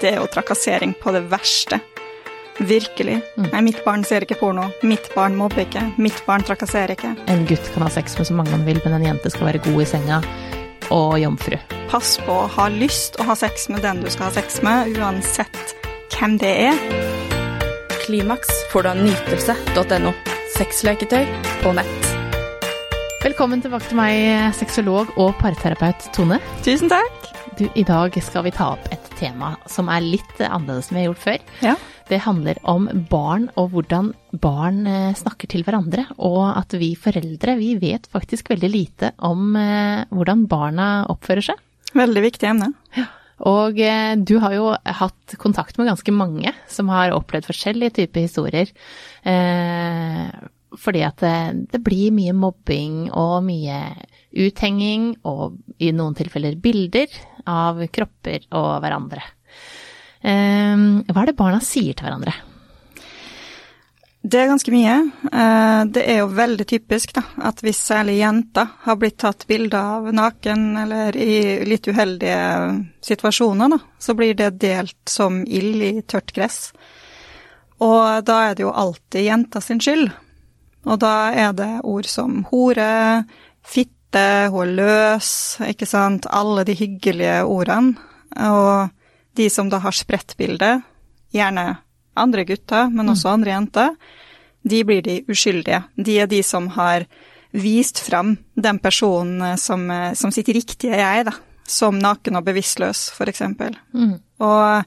det 0.00 0.14
er 0.14 0.20
jo 0.20 0.28
trakassering 0.32 0.94
på 1.00 1.12
det 1.14 1.24
verste. 1.30 1.80
Virkelig. 2.60 3.20
Nei, 3.40 3.60
mitt 3.64 3.80
barn 3.86 4.04
ser 4.04 4.26
ikke 4.26 4.36
porno. 4.40 4.66
Mitt 4.84 5.08
barn 5.14 5.36
mobber 5.38 5.62
ikke. 5.64 5.86
Mitt 6.00 6.18
barn 6.26 6.44
trakasserer 6.44 6.92
ikke. 6.96 7.14
En 7.32 7.46
gutt 7.48 7.70
kan 7.72 7.86
ha 7.86 7.90
sex 7.92 8.18
med 8.18 8.28
så 8.28 8.36
mange 8.36 8.52
han 8.52 8.66
vil, 8.68 8.80
men 8.84 8.98
en 8.98 9.06
jente 9.08 9.32
skal 9.32 9.48
være 9.48 9.62
god 9.64 9.80
i 9.80 9.88
senga 9.88 10.20
og 10.92 11.14
jomfru. 11.22 11.56
Pass 11.90 12.18
på 12.26 12.34
å 12.42 12.48
ha 12.58 12.68
lyst 12.72 13.16
å 13.20 13.26
ha 13.30 13.36
sex 13.38 13.68
med 13.72 13.84
den 13.86 14.02
du 14.04 14.10
skal 14.12 14.28
ha 14.28 14.34
sex 14.36 14.60
med, 14.66 14.92
uansett 15.00 15.76
hvem 16.16 16.36
det 16.42 16.52
er. 16.68 16.84
Klimaks 18.04 18.50
får 18.72 18.84
du 18.84 18.92
av 18.92 19.00
nytelse.no. 19.00 20.12
Sexleketøy 20.58 21.24
på 21.62 21.72
nett. 21.78 22.10
Velkommen 23.20 23.60
tilbake 23.64 23.88
til 23.88 24.00
meg, 24.00 24.52
sexolog 24.56 25.12
og 25.20 25.34
parterapeut 25.40 26.10
Tone. 26.16 26.40
Tusen 26.66 26.92
takk. 26.92 27.19
Du, 27.58 27.66
I 27.74 27.82
dag 27.84 28.14
skal 28.22 28.44
vi 28.46 28.52
ta 28.54 28.70
opp 28.74 28.86
et 28.94 29.08
tema 29.18 29.54
som 29.68 29.90
er 29.92 30.04
litt 30.04 30.38
annerledes 30.42 30.90
enn 30.90 30.96
vi 30.96 31.02
har 31.02 31.08
gjort 31.10 31.24
før. 31.24 31.40
Ja. 31.64 31.74
Det 32.10 32.20
handler 32.24 32.58
om 32.68 32.88
barn 33.10 33.48
og 33.60 33.72
hvordan 33.74 34.12
barn 34.42 34.82
eh, 34.88 35.14
snakker 35.18 35.50
til 35.50 35.64
hverandre, 35.66 36.06
og 36.18 36.42
at 36.48 36.74
vi 36.78 36.92
foreldre 36.98 37.56
vi 37.60 37.74
vet 37.82 38.08
faktisk 38.10 38.50
veldig 38.50 38.70
lite 38.70 39.12
om 39.26 39.54
eh, 39.58 40.06
hvordan 40.10 40.46
barna 40.50 40.90
oppfører 41.12 41.50
seg. 41.50 41.64
Veldig 41.98 42.24
viktig 42.26 42.50
emne. 42.50 42.70
Og 43.50 43.78
eh, 43.80 44.14
du 44.18 44.36
har 44.42 44.54
jo 44.56 44.70
hatt 44.74 45.36
kontakt 45.40 45.78
med 45.78 45.90
ganske 45.90 46.14
mange 46.14 46.54
som 46.70 46.90
har 46.92 47.14
opplevd 47.16 47.48
forskjellige 47.50 47.98
typer 48.02 48.26
historier. 48.26 48.72
Eh, 49.24 50.26
fordi 50.78 51.02
at 51.06 51.22
det, 51.22 51.36
det 51.72 51.82
blir 51.82 52.14
mye 52.14 52.34
mobbing 52.36 53.08
og 53.10 53.40
mye 53.46 53.80
uthenging, 54.30 55.16
og 55.26 55.58
i 55.82 55.90
noen 55.96 56.14
tilfeller 56.18 56.58
bilder 56.62 57.10
av 57.50 57.82
kropper 57.90 58.46
og 58.54 58.76
hverandre. 58.84 59.24
Eh, 60.20 60.86
hva 61.10 61.22
er 61.24 61.30
det 61.32 61.38
barna 61.38 61.58
sier 61.64 61.96
til 61.96 62.06
hverandre? 62.06 62.36
Det 64.20 64.36
er 64.36 64.50
ganske 64.50 64.72
mye. 64.72 64.94
Eh, 65.32 65.84
Det 65.96 66.02
er 66.04 66.18
jo 66.20 66.30
veldig 66.36 66.66
typisk 66.68 67.14
da, 67.16 67.22
at 67.48 67.62
hvis 67.64 67.80
særlig 67.80 68.18
jenter 68.20 68.68
har 68.84 68.96
blitt 69.00 69.16
tatt 69.18 69.46
bilde 69.48 69.80
av 69.80 70.10
naken 70.12 70.76
eller 70.76 71.16
i 71.16 71.64
litt 71.64 71.88
uheldige 71.88 72.84
situasjoner, 73.00 73.72
da, 73.72 73.78
så 73.98 74.14
blir 74.14 74.36
det 74.36 74.58
delt 74.60 75.08
som 75.08 75.40
ild 75.46 75.82
i 75.82 76.02
tørt 76.02 76.34
gress. 76.36 76.72
Og 77.80 78.20
da 78.28 78.42
er 78.50 78.54
det 78.54 78.66
jo 78.66 78.76
alltid 78.76 79.24
jenta 79.24 79.60
sin 79.64 79.80
skyld. 79.80 80.12
Og 80.88 81.00
da 81.02 81.32
er 81.36 81.52
det 81.56 81.72
ord 81.84 82.08
som 82.08 82.44
hore, 82.50 83.24
fitte, 83.60 84.48
hun 84.50 84.64
er 84.64 84.72
løs, 84.78 85.32
ikke 85.62 85.86
sant, 85.86 86.26
alle 86.30 86.64
de 86.66 86.74
hyggelige 86.78 87.42
ordene. 87.44 87.98
Og 88.40 88.88
de 89.36 89.48
som 89.52 89.68
da 89.70 89.78
har 89.82 89.94
spredt 89.94 90.36
bildet, 90.38 90.82
gjerne 91.34 91.76
andre 92.18 92.44
gutter, 92.48 92.88
men 92.90 93.12
også 93.12 93.34
andre 93.34 93.52
jenter, 93.52 93.94
de 94.66 94.80
blir 94.84 95.02
de 95.04 95.20
uskyldige. 95.30 95.84
De 95.96 96.18
er 96.20 96.26
de 96.30 96.42
som 96.42 96.68
har 96.74 97.06
vist 97.52 98.00
fram 98.02 98.36
den 98.54 98.78
personen 98.78 99.56
som, 99.58 99.86
som 100.14 100.32
sitt 100.34 100.48
riktige 100.48 100.98
jeg, 100.98 101.24
da. 101.28 101.36
Som 101.70 102.00
naken 102.02 102.40
og 102.40 102.44
bevisstløs, 102.48 103.10
for 103.14 103.30
eksempel. 103.30 103.76
Og 104.42 104.84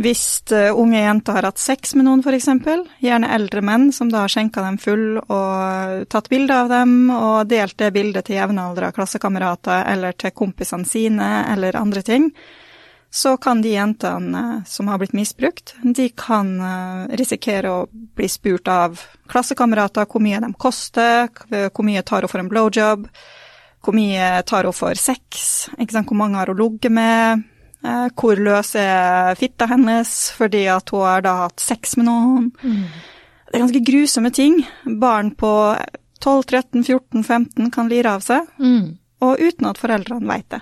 hvis 0.00 0.52
eh, 0.52 0.70
unge 0.72 1.02
jenter 1.02 1.36
har 1.36 1.48
hatt 1.50 1.60
sex 1.60 1.92
med 1.94 2.06
noen, 2.06 2.22
eksempel, 2.32 2.86
gjerne 3.04 3.28
eldre 3.34 3.60
menn 3.60 3.90
som 3.92 4.08
da 4.08 4.24
har 4.24 4.32
skjenka 4.32 4.62
dem 4.64 4.78
full 4.80 5.18
og 5.20 6.06
tatt 6.08 6.30
bilde 6.32 6.56
av 6.56 6.70
dem 6.72 7.10
og 7.12 7.50
delt 7.50 7.76
det 7.78 7.92
bildet 7.92 8.28
til 8.28 8.38
jevnaldra 8.38 8.92
klassekamerater 8.96 9.84
eller 9.92 10.16
til 10.16 10.32
kompisene 10.32 10.88
sine 10.88 11.28
eller 11.52 11.76
andre 11.76 12.02
ting, 12.06 12.30
så 13.10 13.34
kan 13.42 13.60
de 13.60 13.74
jentene 13.74 14.40
eh, 14.40 14.64
som 14.70 14.88
har 14.88 15.02
blitt 15.02 15.12
misbrukt, 15.18 15.74
de 15.82 16.08
kan 16.16 16.56
eh, 16.64 17.04
risikere 17.20 17.74
å 17.74 17.86
bli 17.92 18.32
spurt 18.32 18.72
av 18.72 18.96
klassekamerater 19.28 20.08
hvor 20.08 20.24
mye 20.24 20.40
de 20.40 20.52
koster, 20.56 21.28
hvor 21.50 21.84
mye 21.86 22.06
tar 22.08 22.24
hun 22.24 22.32
for 22.32 22.40
en 22.40 22.48
blowjob, 22.48 23.04
hvor 23.84 23.96
mye 23.96 24.32
tar 24.48 24.64
hun 24.64 24.76
for 24.76 24.96
sex, 24.96 25.68
hvor 25.76 26.16
mange 26.16 26.40
har 26.40 26.52
hun 26.52 26.62
ligget 26.64 26.92
med, 26.92 27.44
eh, 27.44 27.49
hvor 27.82 28.36
løs 28.36 28.74
er 28.76 29.34
fitta 29.40 29.66
hennes 29.70 30.10
fordi 30.36 30.66
at 30.68 30.90
hun 30.92 31.06
har 31.06 31.22
da 31.24 31.36
hatt 31.46 31.60
sex 31.60 31.96
med 31.96 32.06
noen. 32.10 32.50
Det 33.48 33.56
er 33.56 33.64
ganske 33.64 33.84
grusomme 33.86 34.30
ting. 34.30 34.58
Barn 35.00 35.30
på 35.34 35.52
12, 36.20 36.42
13, 36.44 36.84
14, 36.84 37.24
15 37.24 37.70
kan 37.72 37.88
lire 37.88 38.12
av 38.18 38.20
seg, 38.20 38.46
og 39.24 39.40
uten 39.40 39.70
at 39.70 39.80
foreldrene 39.80 40.28
veit 40.28 40.48
det. 40.52 40.60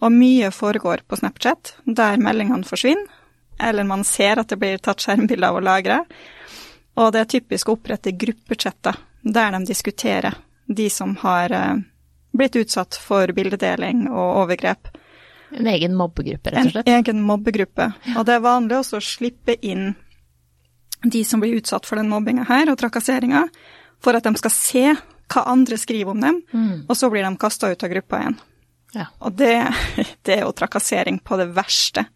Og 0.00 0.12
mye 0.12 0.50
foregår 0.50 1.02
på 1.06 1.16
Snapchat, 1.16 1.76
der 1.84 2.16
meldingene 2.22 2.64
forsvinner, 2.64 3.06
eller 3.60 3.84
man 3.84 4.04
ser 4.04 4.40
at 4.40 4.48
det 4.48 4.58
blir 4.58 4.78
tatt 4.78 5.02
skjermbilder 5.04 5.48
av 5.48 5.56
å 5.60 5.64
lagre. 5.64 6.00
Og 6.96 7.12
det 7.12 7.20
er 7.20 7.30
typisk 7.36 7.68
å 7.68 7.76
opprette 7.76 8.14
gruppechatter 8.16 8.96
der 9.22 9.52
de 9.52 9.64
diskuterer 9.66 10.34
de 10.66 10.90
som 10.90 11.16
har 11.20 11.52
eh, 11.52 11.76
blitt 12.32 12.56
utsatt 12.56 12.96
for 12.96 13.30
bildedeling 13.32 14.06
og 14.10 14.44
overgrep. 14.44 14.88
En 15.54 15.68
egen 15.70 15.94
mobbegruppe, 15.98 16.50
rett 16.50 16.66
og 16.66 16.74
slett? 16.74 16.88
En 16.88 17.00
egen 17.00 17.20
mobbegruppe. 17.22 17.90
Og 18.16 18.26
det 18.26 18.36
er 18.36 18.44
vanlig 18.44 18.78
også 18.80 18.98
å 18.98 19.04
slippe 19.04 19.56
inn 19.62 19.92
de 21.04 21.20
som 21.24 21.42
blir 21.42 21.58
utsatt 21.58 21.86
for 21.86 22.00
den 22.00 22.08
mobbinga 22.08 22.46
her, 22.48 22.70
og 22.72 22.78
trakasseringa, 22.80 23.44
for 24.02 24.16
at 24.16 24.24
de 24.24 24.32
skal 24.40 24.52
se 24.54 24.84
hva 25.32 25.44
andre 25.52 25.76
skriver 25.80 26.12
om 26.12 26.20
dem, 26.20 26.40
og 26.88 26.96
så 26.96 27.10
blir 27.12 27.24
de 27.26 27.36
kasta 27.40 27.70
ut 27.72 27.84
av 27.84 27.92
gruppa 27.92 28.20
igjen. 28.22 28.38
Ja. 28.94 29.06
Og 29.26 29.34
det, 29.36 29.54
det 30.26 30.38
er 30.38 30.44
jo 30.44 30.52
trakassering 30.56 31.18
på 31.24 31.38
det 31.40 31.50
verste. 31.56 32.06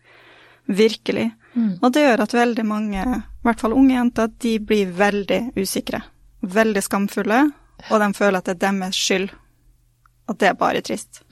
Virkelig. 0.69 1.31
Og 1.82 1.93
det 1.93 2.04
gjør 2.04 2.22
at 2.27 2.34
veldig 2.37 2.65
mange, 2.69 3.03
i 3.03 3.47
hvert 3.47 3.60
fall 3.60 3.75
unge 3.77 3.94
jenter, 3.94 4.28
de 4.44 4.59
blir 4.60 4.93
veldig 4.94 5.41
usikre. 5.56 6.03
Veldig 6.41 6.82
skamfulle, 6.84 7.41
og 7.88 8.03
de 8.03 8.09
føler 8.15 8.38
at 8.38 8.50
det 8.50 8.56
er 8.56 8.65
deres 8.66 8.98
skyld. 8.98 9.31
Og 10.28 10.37
det 10.38 10.50
er 10.50 10.60
bare 10.60 10.84
trist. 10.84 11.22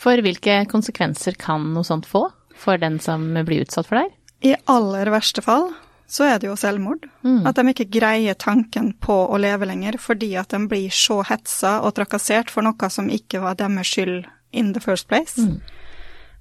For 0.00 0.20
hvilke 0.24 0.62
konsekvenser 0.70 1.38
kan 1.40 1.70
noe 1.74 1.86
sånt 1.86 2.08
få 2.08 2.28
for 2.58 2.80
den 2.80 2.98
som 3.02 3.30
blir 3.46 3.66
utsatt 3.66 3.86
for 3.86 4.00
det? 4.00 4.08
her? 4.08 4.14
I 4.40 4.56
aller 4.70 5.10
verste 5.10 5.42
fall 5.42 5.70
så 6.08 6.24
er 6.24 6.38
det 6.40 6.48
jo 6.48 6.56
selvmord. 6.56 7.04
At 7.46 7.58
de 7.58 7.68
ikke 7.68 7.90
greier 7.98 8.36
tanken 8.38 8.94
på 8.96 9.12
å 9.28 9.38
leve 9.40 9.68
lenger 9.68 9.98
fordi 10.00 10.30
at 10.40 10.54
de 10.54 10.62
blir 10.70 10.94
så 10.94 11.20
hetsa 11.28 11.78
og 11.84 11.92
trakassert 11.98 12.52
for 12.52 12.64
noe 12.64 12.88
som 12.90 13.10
ikke 13.12 13.42
var 13.44 13.58
deres 13.60 13.90
skyld 13.92 14.24
in 14.56 14.72
the 14.72 14.80
first 14.80 15.08
place. 15.10 15.36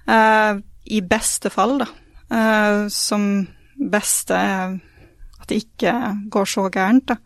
Eh, 0.08 0.54
I 0.88 1.02
beste 1.04 1.52
fall, 1.52 1.82
da. 1.84 1.90
Uh, 2.28 2.88
som 2.92 3.48
beste 3.92 4.36
at 4.38 5.48
det 5.48 5.62
ikke 5.62 5.94
går 6.32 6.48
så 6.48 6.68
gærent, 6.72 7.12
da. 7.12 7.18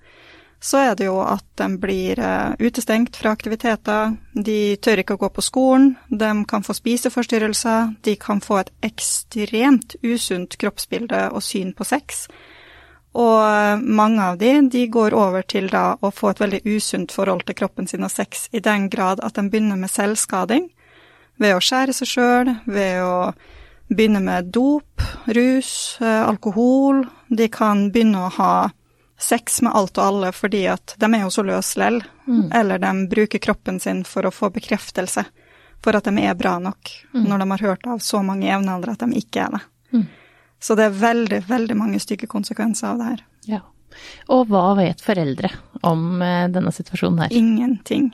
Så 0.62 0.78
er 0.78 0.96
det 0.96 1.08
jo 1.08 1.18
at 1.26 1.46
de 1.58 1.68
blir 1.82 2.20
eh, 2.22 2.54
utestengt 2.62 3.16
fra 3.18 3.32
aktiviteter, 3.34 4.14
de 4.34 4.78
tør 4.78 5.02
ikke 5.02 5.16
å 5.18 5.22
gå 5.24 5.30
på 5.34 5.42
skolen, 5.42 5.96
de 6.08 6.32
kan 6.50 6.62
få 6.62 6.76
spiseforstyrrelser, 6.78 7.96
de 8.06 8.14
kan 8.22 8.44
få 8.46 8.60
et 8.62 8.70
ekstremt 8.86 9.96
usunt 10.06 10.60
kroppsbilde 10.62 11.32
og 11.34 11.42
syn 11.42 11.72
på 11.74 11.88
sex. 11.90 12.28
Og 13.18 13.40
eh, 13.42 13.82
mange 13.82 14.22
av 14.22 14.38
de, 14.38 14.52
de 14.70 14.84
går 14.94 15.16
over 15.18 15.48
til 15.50 15.66
da 15.72 15.96
å 15.98 16.12
få 16.14 16.30
et 16.30 16.44
veldig 16.44 16.62
usunt 16.78 17.16
forhold 17.16 17.42
til 17.48 17.58
kroppen 17.58 17.90
sin 17.90 18.06
og 18.06 18.14
sex, 18.14 18.46
i 18.54 18.62
den 18.62 18.86
grad 18.94 19.24
at 19.26 19.40
de 19.40 19.48
begynner 19.50 19.82
med 19.82 19.90
selvskading 19.90 20.70
ved 21.42 21.56
å 21.56 21.64
skjære 21.64 21.96
seg 21.98 22.12
sjøl, 22.12 22.54
ved 22.70 23.02
å 23.02 23.16
begynne 23.90 24.22
med 24.24 24.54
dop, 24.54 25.02
rus, 25.26 25.98
eh, 26.06 26.22
alkohol. 26.22 27.02
De 27.34 27.50
kan 27.50 27.90
begynne 27.90 28.28
å 28.28 28.32
ha 28.38 28.54
sex 29.22 29.62
med 29.62 29.74
alt 29.78 29.98
og 30.02 30.06
alle 30.06 30.32
fordi 30.34 30.64
at 30.72 30.96
de 31.00 31.06
er 31.14 31.22
jo 31.26 31.30
så 31.34 31.44
løse 31.46 31.78
lell, 31.80 32.02
eller 32.54 32.80
de 32.82 32.92
bruker 33.12 33.40
kroppen 33.44 33.80
sin 33.80 34.04
for 34.08 34.26
å 34.26 34.32
få 34.34 34.50
bekreftelse 34.56 35.26
for 35.82 35.98
at 35.98 36.06
de 36.06 36.24
er 36.26 36.36
bra 36.38 36.56
nok, 36.62 36.90
når 37.14 37.42
de 37.42 37.50
har 37.52 37.64
hørt 37.70 37.88
av 37.90 38.00
så 38.06 38.22
mange 38.26 38.46
jevnaldrende 38.50 38.98
at 38.98 39.06
de 39.10 39.18
ikke 39.22 39.46
er 39.48 39.56
det. 39.58 39.62
Så 40.62 40.76
det 40.78 40.86
er 40.86 40.98
veldig, 41.02 41.40
veldig 41.50 41.76
mange 41.78 42.00
stygge 42.00 42.28
konsekvenser 42.30 42.92
av 42.92 43.00
det 43.00 43.06
her. 43.12 43.22
Ja. 43.50 43.62
Og 44.30 44.46
hva 44.52 44.76
vet 44.78 45.02
foreldre 45.02 45.50
om 45.84 46.22
eh, 46.22 46.46
denne 46.54 46.70
situasjonen 46.72 47.24
her? 47.26 47.34
Ingenting. 47.34 48.12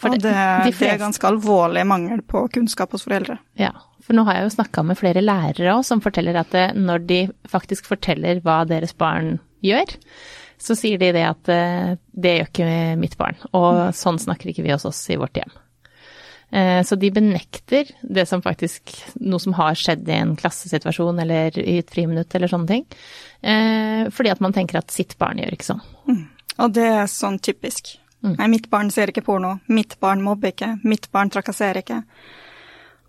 For 0.00 0.08
og 0.10 0.18
det- 0.24 0.32
de 0.64 0.70
det 0.72 0.88
er 0.90 0.98
ganske 0.98 1.28
alvorlig 1.28 1.84
mangel 1.86 2.22
på 2.22 2.46
kunnskap 2.52 2.92
hos 2.96 3.04
foreldre. 3.04 3.38
Ja, 3.60 3.70
for 4.02 4.12
nå 4.16 4.24
har 4.26 4.34
jeg 4.40 4.48
jo 4.48 4.54
snakka 4.56 4.82
med 4.84 4.98
flere 4.98 5.22
lærere 5.22 5.76
òg 5.76 5.84
som 5.84 6.00
forteller 6.00 6.36
at 6.40 6.54
eh, 6.54 6.72
når 6.74 7.06
de 7.06 7.20
faktisk 7.48 7.86
forteller 7.92 8.40
hva 8.40 8.64
deres 8.66 8.92
barn 8.96 9.38
gjør, 9.64 9.96
så 10.64 10.76
sier 10.78 11.00
de 11.00 11.10
det 11.16 11.24
at 11.26 11.50
eh, 11.52 11.94
det 12.14 12.36
gjør 12.38 12.48
ikke 12.52 12.70
mitt 13.00 13.16
barn, 13.20 13.36
og 13.52 13.90
sånn 13.96 14.20
snakker 14.22 14.52
ikke 14.52 14.64
vi 14.64 14.72
hos 14.72 14.86
oss 14.88 15.02
i 15.12 15.18
vårt 15.20 15.36
hjem. 15.40 15.52
Eh, 16.54 16.82
Så 16.86 16.96
de 17.00 17.10
benekter 17.10 17.90
det 18.02 18.28
som 18.30 18.42
faktisk 18.44 18.92
noe 19.20 19.40
som 19.42 19.56
har 19.58 19.74
skjedd 19.74 20.06
i 20.08 20.18
en 20.20 20.36
klassesituasjon 20.38 21.18
eller 21.24 21.58
i 21.58 21.78
et 21.80 21.90
friminutt 21.90 22.34
eller 22.38 22.52
sånne 22.52 22.70
ting, 22.70 22.86
eh, 23.42 24.06
fordi 24.14 24.30
at 24.30 24.40
man 24.44 24.54
tenker 24.54 24.78
at 24.78 24.94
sitt 24.94 25.18
barn 25.18 25.42
gjør 25.42 25.56
ikke 25.56 25.70
sånn. 25.72 25.84
Og 26.62 26.72
det 26.76 26.86
er 26.86 27.10
sånn 27.10 27.40
typisk. 27.42 27.96
Nei, 28.24 28.46
mitt 28.48 28.70
barn 28.70 28.88
ser 28.94 29.10
ikke 29.10 29.24
porno. 29.26 29.58
Mitt 29.68 29.98
barn 30.00 30.22
mobber 30.24 30.52
ikke. 30.54 30.78
Mitt 30.86 31.10
barn 31.12 31.28
trakasserer 31.28 31.82
ikke. 31.82 31.98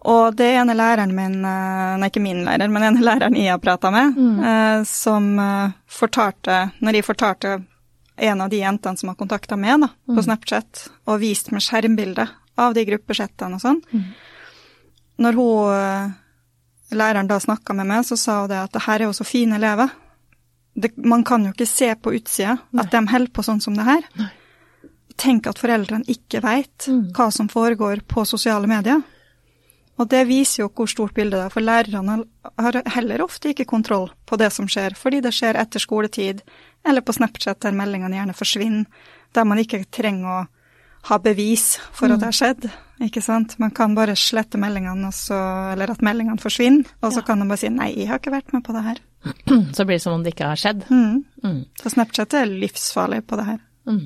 Og 0.06 0.36
det 0.38 0.52
ene 0.54 0.76
læreren 0.78 1.14
min, 1.18 1.40
eh, 1.46 1.96
nei 1.98 2.10
ikke 2.12 2.22
min 2.22 2.44
lærer, 2.46 2.70
men 2.70 2.84
ene 2.86 3.04
læreren 3.10 3.38
jeg 3.40 3.50
har 3.54 3.62
prata 3.62 3.92
med, 3.94 4.20
eh, 4.50 4.84
som 4.90 5.32
eh, 5.42 5.74
fortalte, 5.90 6.60
når 6.86 7.00
jeg 7.00 7.08
fortalte 7.08 7.56
en 8.16 8.44
av 8.46 8.52
de 8.52 8.62
jentene 8.62 8.98
som 8.98 9.10
har 9.12 9.18
kontakta 9.20 9.58
meg 9.60 9.82
da, 9.82 9.90
på 10.08 10.24
Snapchat, 10.24 10.86
og 11.10 11.20
vist 11.24 11.50
meg 11.52 11.66
skjermbilde 11.66 12.28
av 12.62 12.76
de 12.78 12.86
gruppechattene 12.88 13.58
og 13.58 13.64
sånn, 13.64 13.82
når 15.20 15.36
hun, 15.36 16.14
læreren 16.96 17.28
da 17.28 17.40
snakka 17.44 17.76
med 17.76 17.90
meg, 17.90 18.06
så 18.08 18.16
sa 18.20 18.38
hun 18.44 18.54
det 18.54 18.62
at 18.62 18.72
det 18.72 18.86
her 18.86 19.02
er 19.02 19.10
jo 19.10 19.18
så 19.18 19.28
fine 19.28 19.58
elever. 19.60 19.92
Det, 20.76 20.94
man 20.96 21.26
kan 21.28 21.44
jo 21.44 21.52
ikke 21.52 21.68
se 21.68 21.90
på 22.00 22.14
utsida 22.16 22.56
at 22.80 22.92
de 22.92 23.02
holder 23.12 23.34
på 23.36 23.44
sånn 23.44 23.60
som 23.64 23.76
det 23.76 23.88
her. 23.88 24.08
Tenk 25.20 25.48
at 25.52 25.60
foreldrene 25.60 26.08
ikke 26.12 26.44
veit 26.44 26.88
hva 27.16 27.28
som 27.36 27.52
foregår 27.52 28.04
på 28.08 28.24
sosiale 28.28 28.68
medier. 28.72 29.04
Og 29.96 30.10
det 30.12 30.26
viser 30.28 30.66
jo 30.66 30.72
hvor 30.76 30.90
stort 30.92 31.14
bildet 31.16 31.40
det 31.40 31.46
er, 31.46 31.54
for 31.54 31.64
lærerne 31.64 32.18
har 32.60 32.80
heller 32.98 33.24
ofte 33.24 33.54
ikke 33.54 33.68
kontroll 33.70 34.10
på 34.28 34.40
det 34.40 34.52
som 34.52 34.68
skjer, 34.68 34.98
fordi 35.00 35.22
det 35.24 35.32
skjer 35.36 35.60
etter 35.60 35.80
skoletid, 35.80 36.42
eller 36.86 37.06
på 37.06 37.16
Snapchat 37.16 37.62
der 37.64 37.78
meldingene 37.78 38.18
gjerne 38.18 38.36
forsvinner, 38.36 38.90
der 39.36 39.48
man 39.48 39.62
ikke 39.62 39.86
trenger 39.92 40.28
å 40.34 40.42
ha 41.06 41.20
bevis 41.22 41.78
for 41.94 42.12
at 42.12 42.20
det 42.20 42.28
har 42.32 42.36
skjedd, 42.36 42.68
ikke 43.06 43.22
sant. 43.22 43.58
Man 43.62 43.74
kan 43.76 43.96
bare 43.96 44.16
slette 44.20 44.60
meldingene, 44.60 45.12
og 45.12 45.16
så, 45.16 45.38
eller 45.74 45.94
at 45.94 46.04
meldingene 46.06 46.42
forsvinner, 46.42 46.88
og 47.02 47.14
så 47.14 47.24
kan 47.26 47.40
man 47.40 47.52
bare 47.52 47.62
si 47.62 47.72
nei, 47.72 47.92
jeg 47.94 48.10
har 48.10 48.22
ikke 48.22 48.34
vært 48.34 48.56
med 48.56 48.66
på 48.66 48.76
det 48.76 48.84
her. 48.90 49.02
Så 49.76 49.88
blir 49.90 49.98
det 49.98 50.04
som 50.04 50.14
om 50.14 50.22
det 50.22 50.36
ikke 50.36 50.52
har 50.52 50.60
skjedd. 50.60 50.84
Mm. 50.94 51.24
Mm. 51.42 51.62
Så 51.82 51.90
Snapchat 51.96 52.36
er 52.38 52.52
livsfarlig 52.52 53.24
på 53.26 53.40
det 53.40 53.46
her. 53.48 53.64
Mm. 53.90 54.04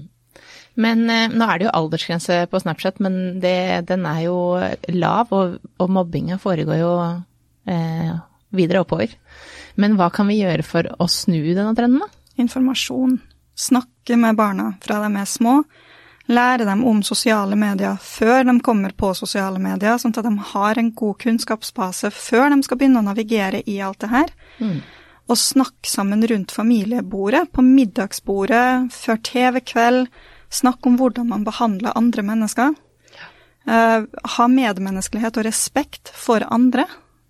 Men 0.79 1.09
eh, 1.11 1.27
nå 1.31 1.45
er 1.45 1.59
det 1.59 1.67
jo 1.67 1.75
aldersgrense 1.75 2.41
på 2.51 2.61
Snapchat, 2.63 3.01
men 3.03 3.39
det, 3.43 3.87
den 3.89 4.05
er 4.07 4.23
jo 4.27 4.37
lav, 4.95 5.33
og, 5.35 5.57
og 5.79 5.91
mobbinga 5.91 6.39
foregår 6.39 6.79
jo 6.79 6.93
eh, 7.67 8.13
videre 8.55 8.85
oppover. 8.85 9.11
Men 9.79 9.97
hva 9.99 10.09
kan 10.13 10.29
vi 10.31 10.39
gjøre 10.41 10.65
for 10.67 10.87
å 10.99 11.07
snu 11.11 11.41
denne 11.51 11.75
trenden, 11.77 12.01
da? 12.03 12.09
Informasjon. 12.39 13.19
Snakke 13.59 14.15
med 14.19 14.37
barna 14.39 14.73
fra 14.83 15.01
de 15.03 15.11
er 15.19 15.27
små. 15.27 15.59
Lære 16.29 16.67
dem 16.67 16.83
om 16.85 17.01
sosiale 17.03 17.57
medier 17.57 17.97
før 17.99 18.43
de 18.45 18.53
kommer 18.63 18.93
på 18.93 19.09
sosiale 19.17 19.59
medier, 19.59 19.97
sånn 19.97 20.13
at 20.13 20.27
de 20.27 20.49
har 20.51 20.77
en 20.77 20.91
god 20.95 21.17
kunnskapsbase 21.23 22.11
før 22.13 22.51
de 22.53 22.61
skal 22.63 22.79
begynne 22.79 23.01
å 23.01 23.07
navigere 23.07 23.63
i 23.65 23.79
alt 23.81 23.99
det 24.03 24.11
her. 24.13 24.33
Mm. 24.61 24.77
Og 25.29 25.39
snakke 25.41 25.89
sammen 25.89 26.21
rundt 26.29 26.53
familiebordet, 26.53 27.49
på 27.51 27.65
middagsbordet, 27.65 28.93
før 28.93 29.19
TV-kveld. 29.25 30.07
Snakke 30.49 30.89
om 30.89 30.97
hvordan 30.97 31.29
man 31.29 31.45
behandler 31.47 31.97
andre 31.97 32.25
mennesker. 32.25 32.73
Uh, 33.69 34.07
ha 34.37 34.47
medmenneskelighet 34.49 35.37
og 35.37 35.45
respekt 35.45 36.11
for 36.15 36.45
andre. 36.49 36.87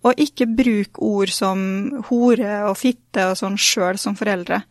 Og 0.07 0.15
ikke 0.15 0.45
bruk 0.47 0.99
ord 1.03 1.31
som 1.35 1.59
hore 2.07 2.61
og 2.69 2.77
fitte 2.79 3.25
og 3.27 3.33
sånn 3.35 3.57
sjøl 3.59 3.97
som 3.99 4.15
foreldre. 4.15 4.61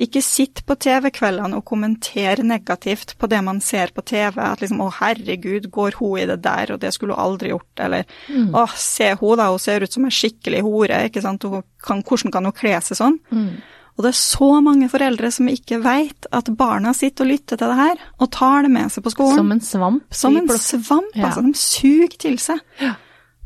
Ikke 0.00 0.22
sitt 0.24 0.62
på 0.64 0.78
TV-kveldene 0.80 1.58
og 1.58 1.66
kommenter 1.68 2.40
negativt 2.40 3.12
på 3.20 3.28
det 3.28 3.42
man 3.44 3.60
ser 3.60 3.92
på 3.92 4.00
TV. 4.00 4.40
At 4.40 4.64
liksom 4.64 4.80
'Å, 4.80 4.88
herregud, 4.96 5.68
går 5.70 5.98
hun 6.00 6.18
i 6.20 6.24
det 6.24 6.40
der, 6.40 6.72
og 6.72 6.80
det 6.80 6.94
skulle 6.94 7.12
hun 7.12 7.24
aldri 7.24 7.52
gjort', 7.52 7.84
eller 7.84 8.04
'Å, 8.32 8.64
se 8.72 9.14
hun 9.20 9.36
da, 9.36 9.50
hun 9.50 9.58
ser 9.58 9.82
ut 9.82 9.92
som 9.92 10.06
en 10.06 10.10
skikkelig 10.10 10.62
hore', 10.62 11.04
ikke 11.04 11.20
sant, 11.20 11.44
kan, 11.84 12.02
'Hvordan 12.02 12.32
kan 12.32 12.44
hun 12.44 12.52
kle 12.52 12.80
seg 12.80 12.96
sånn?' 12.96 13.20
Og 13.96 14.04
det 14.06 14.12
er 14.14 14.18
så 14.18 14.48
mange 14.64 14.88
foreldre 14.88 15.28
som 15.34 15.48
ikke 15.52 15.82
veit 15.84 16.26
at 16.32 16.48
barna 16.56 16.94
sitter 16.96 17.26
og 17.26 17.32
lytter 17.34 17.60
til 17.60 17.68
det 17.68 17.76
her, 17.76 18.04
og 18.18 18.30
tar 18.32 18.64
det 18.64 18.70
med 18.72 18.92
seg 18.92 19.04
på 19.04 19.12
skolen. 19.12 19.36
Som 19.36 19.52
en 19.52 19.60
svamp? 19.60 20.04
Som 20.22 20.36
en 20.40 20.48
svamp, 20.48 21.14
Ja. 21.14 21.26
altså. 21.28 21.42
De 21.44 21.52
suger 21.54 22.16
til 22.18 22.38
seg. 22.38 22.60
Ja. 22.80 22.94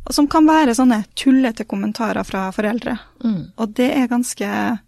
Og 0.07 0.15
Som 0.15 0.29
kan 0.29 0.47
være 0.47 0.75
sånne 0.79 1.05
tullete 1.19 1.67
kommentarer 1.67 2.25
fra 2.25 2.53
foreldre. 2.53 2.99
Mm. 3.25 3.53
Og 3.59 3.75
det 3.75 3.91
er 3.97 4.07
ganske 4.07 4.79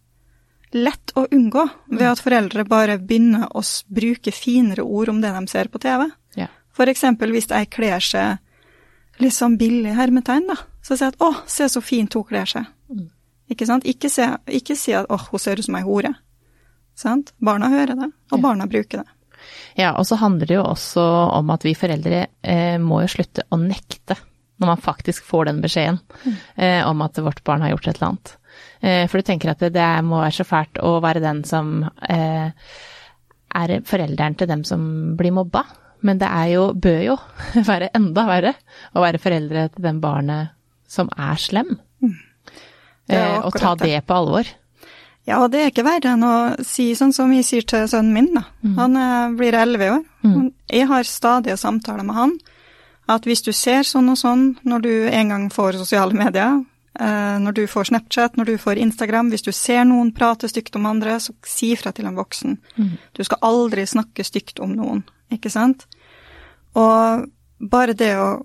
lett 0.72 1.12
å 1.16 1.26
unngå 1.32 1.64
ved 1.90 2.06
at 2.06 2.20
foreldre 2.22 2.64
bare 2.69 2.99
begynner 2.99 3.49
å 3.56 3.62
bruke 3.88 4.32
finere 4.32 4.84
ord 4.84 5.08
om 5.08 5.20
det 5.20 5.32
de 5.34 5.46
ser 5.50 5.70
på 5.72 5.81
TV. 5.82 6.10
Ja. 6.37 6.46
Eksempel 6.78 7.32
hvis 7.34 7.50
ei 7.50 7.64
kler 7.66 7.99
seg 7.99 8.38
litt 9.19 9.34
sånn 9.34 9.56
billig 9.58 9.96
hermetegn, 9.96 10.46
da. 10.46 10.55
Så 10.81 10.94
sier 10.96 11.08
jeg 11.10 11.14
at 11.14 11.19
'å, 11.19 11.34
se 11.46 11.64
så 11.64 11.82
fint 11.82 12.14
hun 12.14 12.22
kler 12.22 12.46
seg'. 12.46 12.66
Ikke 13.49 13.67
sant? 13.69 13.87
Ikke, 13.89 14.11
se, 14.12 14.27
ikke 14.47 14.77
si 14.77 14.93
at 14.97 15.09
'å, 15.09 15.19
hun 15.31 15.41
ser 15.41 15.59
ut 15.59 15.65
som 15.65 15.77
ei 15.79 15.87
hore'. 15.87 16.15
Sant? 16.99 17.33
Barna 17.41 17.71
hører 17.71 17.95
det, 17.95 18.11
og 18.33 18.43
barna 18.43 18.67
bruker 18.67 19.05
det. 19.05 19.09
Ja, 19.79 19.93
og 19.95 20.06
så 20.06 20.19
handler 20.19 20.47
det 20.47 20.56
jo 20.56 20.65
også 20.67 21.05
om 21.39 21.50
at 21.55 21.62
vi 21.62 21.77
foreldre 21.79 22.27
eh, 22.43 22.79
må 22.83 23.03
jo 23.05 23.12
slutte 23.12 23.47
å 23.55 23.61
nekte 23.61 24.17
når 24.59 24.73
man 24.73 24.83
faktisk 24.83 25.25
får 25.25 25.49
den 25.49 25.61
beskjeden 25.62 26.00
eh, 26.56 26.83
om 26.83 27.03
at 27.05 27.19
vårt 27.23 27.45
barn 27.47 27.62
har 27.62 27.71
gjort 27.71 27.87
et 27.87 27.97
eller 27.97 28.09
annet. 28.09 28.33
Eh, 28.81 29.05
for 29.06 29.21
du 29.21 29.29
tenker 29.29 29.53
at 29.53 29.62
det, 29.62 29.73
det 29.77 29.89
må 30.06 30.19
være 30.19 30.35
så 30.41 30.47
fælt 30.49 30.81
å 30.83 30.97
være 31.05 31.23
den 31.23 31.44
som 31.47 31.85
eh, 32.09 32.51
er 33.59 33.75
forelderen 33.87 34.39
til 34.39 34.51
dem 34.51 34.65
som 34.67 34.83
blir 35.19 35.35
mobba. 35.37 35.62
Men 36.06 36.19
det 36.19 36.31
er 36.31 36.51
jo, 36.56 36.65
bør 36.75 37.01
jo 37.05 37.19
være 37.71 37.93
enda 37.94 38.27
verre 38.29 38.55
å 38.94 39.03
være 39.06 39.23
foreldre 39.23 39.69
til 39.75 39.87
den 39.87 40.03
barnet 40.03 40.56
som 40.91 41.11
er 41.15 41.39
slem. 41.39 41.77
Det 42.03 42.28
er 43.08 43.38
Eh, 43.38 43.44
og 43.46 43.52
ta 43.55 43.75
det. 43.75 44.06
på 44.06 44.14
alvor. 44.14 44.46
Ja, 45.28 45.46
det 45.49 45.60
er 45.60 45.70
ikke 45.70 45.84
verre 45.84 46.14
enn 46.14 46.25
å 46.25 46.64
si 46.64 46.94
sånn 46.96 47.12
som 47.12 47.32
jeg 47.32 47.44
sier 47.44 47.62
til 47.69 47.84
sønnen 47.88 48.12
min, 48.14 48.31
da. 48.34 48.46
Han 48.76 48.96
eh, 48.96 49.37
blir 49.37 49.52
elleve 49.55 49.90
år. 49.99 50.05
Jeg 50.70 50.87
har 50.88 51.02
stadige 51.05 51.56
samtaler 51.56 52.05
med 52.05 52.14
han. 52.16 52.38
At 53.08 53.25
hvis 53.25 53.43
du 53.43 53.52
ser 53.52 53.82
sånn 53.84 54.08
og 54.08 54.16
sånn 54.20 54.58
når 54.64 54.81
du 54.84 55.08
en 55.08 55.28
gang 55.28 55.50
får 55.50 55.72
sosiale 55.81 56.12
medier, 56.16 56.64
eh, 57.00 57.38
når 57.40 57.52
du 57.52 57.66
får 57.66 57.84
Snapchat, 57.90 58.37
når 58.37 58.44
du 58.44 58.58
får 58.58 58.78
Instagram, 58.78 59.31
hvis 59.31 59.43
du 59.44 59.52
ser 59.52 59.84
noen 59.84 60.12
prate 60.12 60.49
stygt 60.49 60.76
om 60.76 60.87
andre, 60.87 61.16
så 61.20 61.32
si 61.44 61.75
fra 61.76 61.93
til 61.93 62.06
en 62.06 62.16
voksen. 62.16 62.58
Du 63.16 63.25
skal 63.25 63.38
aldri 63.43 63.84
snakke 63.87 64.25
stygt 64.25 64.60
om 64.60 64.76
noen, 64.76 65.05
ikke 65.32 65.50
sant? 65.50 65.87
Og 66.75 67.28
bare 67.60 67.93
det 67.96 68.14
å 68.16 68.44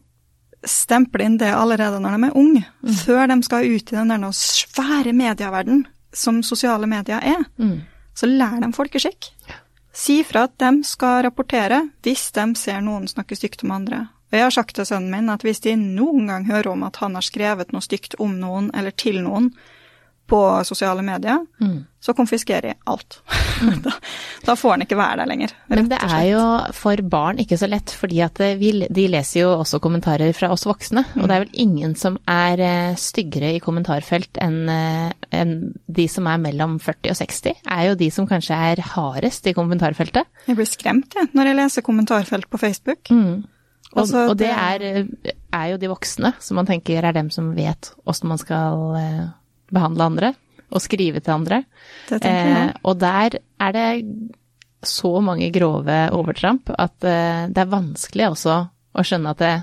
stemple 0.66 1.26
inn 1.26 1.38
det 1.38 1.52
allerede 1.54 2.00
når 2.00 2.18
de 2.18 2.30
er 2.30 2.38
unge, 2.38 2.64
før 3.04 3.28
de 3.28 3.38
skal 3.44 3.68
ut 3.76 3.92
i 3.92 3.96
den 3.96 4.08
der 4.14 4.32
svære 4.32 5.14
medieverden 5.14 5.86
som 6.14 6.44
sosiale 6.44 6.88
medier 6.88 7.20
er, 7.24 7.46
Mm. 7.58 7.82
så 8.16 8.28
lær 8.30 8.60
dem 8.62 8.74
folkeskikk. 8.74 9.32
Si 9.94 10.24
fra 10.24 10.44
at 10.44 10.58
de 10.58 10.84
skal 10.84 11.24
rapportere 11.24 11.90
hvis 12.02 12.32
de 12.32 12.56
ser 12.56 12.82
noen 12.82 13.08
snakke 13.08 13.36
stygt 13.36 13.64
om 13.64 13.72
andre. 13.72 14.08
Og 14.32 14.38
jeg 14.40 14.44
har 14.44 14.52
sagt 14.52 14.76
til 14.76 14.86
sønnen 14.86 15.12
min 15.12 15.30
at 15.30 15.42
hvis 15.44 15.60
de 15.62 15.76
noen 15.76 16.28
gang 16.28 16.46
hører 16.48 16.72
om 16.72 16.84
at 16.84 16.96
han 16.98 17.14
har 17.14 17.22
skrevet 17.22 17.72
noe 17.74 17.82
stygt 17.82 18.16
om 18.20 18.40
noen 18.40 18.72
eller 18.74 18.92
til 18.92 19.22
noen 19.22 19.52
på 20.30 20.40
sosiale 20.66 21.02
medier, 21.04 21.42
Mm. 21.62 21.86
så 22.04 22.14
konfiskerer 22.16 22.66
jeg 22.72 22.78
alt. 22.88 23.18
da, 23.86 23.92
da 24.46 24.56
får 24.56 24.72
han 24.74 24.82
ikke 24.86 24.98
være 24.98 25.18
der 25.22 25.30
lenger. 25.30 25.52
Men 25.70 25.90
det 25.92 26.00
er 26.02 26.24
jo 26.30 26.42
for 26.76 27.00
barn 27.12 27.38
ikke 27.44 27.58
så 27.60 27.68
lett, 27.70 27.92
fordi 27.96 28.22
at 28.26 28.40
eh, 28.44 28.56
vi, 28.60 28.72
de 28.90 29.06
leser 29.12 29.42
jo 29.44 29.52
også 29.60 29.80
kommentarer 29.84 30.34
fra 30.36 30.50
oss 30.56 30.66
voksne. 30.68 31.04
Og 31.20 31.28
det 31.28 31.36
er 31.38 31.44
vel 31.46 31.62
ingen 31.66 31.96
som 32.00 32.18
er 32.28 32.60
eh, 32.64 32.96
styggere 33.00 33.54
i 33.56 33.62
kommentarfelt 33.64 34.40
enn 34.44 34.64
en 34.72 35.54
de 35.88 36.08
som 36.12 36.28
er 36.32 36.42
mellom 36.44 36.78
40 36.84 37.14
og 37.14 37.20
60. 37.20 37.62
Er 37.78 37.86
jo 37.92 37.96
de 38.00 38.10
som 38.12 38.28
kanskje 38.30 38.58
er 38.74 38.82
hardest 38.96 39.48
i 39.48 39.54
kommentarfeltet. 39.56 40.28
Jeg 40.48 40.58
blir 40.60 40.70
skremt 40.70 41.16
jeg, 41.20 41.30
når 41.36 41.52
jeg 41.52 41.60
leser 41.62 41.86
kommentarfelt 41.86 42.50
på 42.50 42.60
Facebook. 42.62 43.12
Og, 43.12 43.44
Altså, 43.94 44.24
og 44.32 44.38
det 44.40 44.50
er, 44.50 44.82
eh, 44.82 45.34
er 45.54 45.66
jo 45.76 45.78
de 45.78 45.90
voksne, 45.92 46.32
som 46.42 46.58
man 46.58 46.66
tenker 46.66 47.06
er 47.06 47.14
dem 47.14 47.30
som 47.30 47.52
vet 47.54 47.92
åssen 48.10 48.28
man 48.32 48.40
skal 48.42 48.96
eh, 48.98 49.26
behandle 49.74 50.08
andre, 50.12 50.34
og 50.74 50.82
skrive 50.82 51.20
til 51.22 51.34
andre. 51.36 51.64
Det 52.10 52.22
tenker 52.24 52.50
jeg. 52.50 52.70
Eh, 52.70 52.80
og 52.90 52.98
der 53.02 53.38
er 53.62 53.76
det 53.76 53.88
så 54.84 55.12
mange 55.24 55.48
grove 55.56 55.98
overtramp 56.12 56.70
at 56.78 57.06
eh, 57.08 57.46
det 57.54 57.62
er 57.64 57.70
vanskelig 57.72 58.26
også 58.34 58.56
å 58.94 59.04
skjønne 59.06 59.32
at 59.34 59.40
det, 59.42 59.54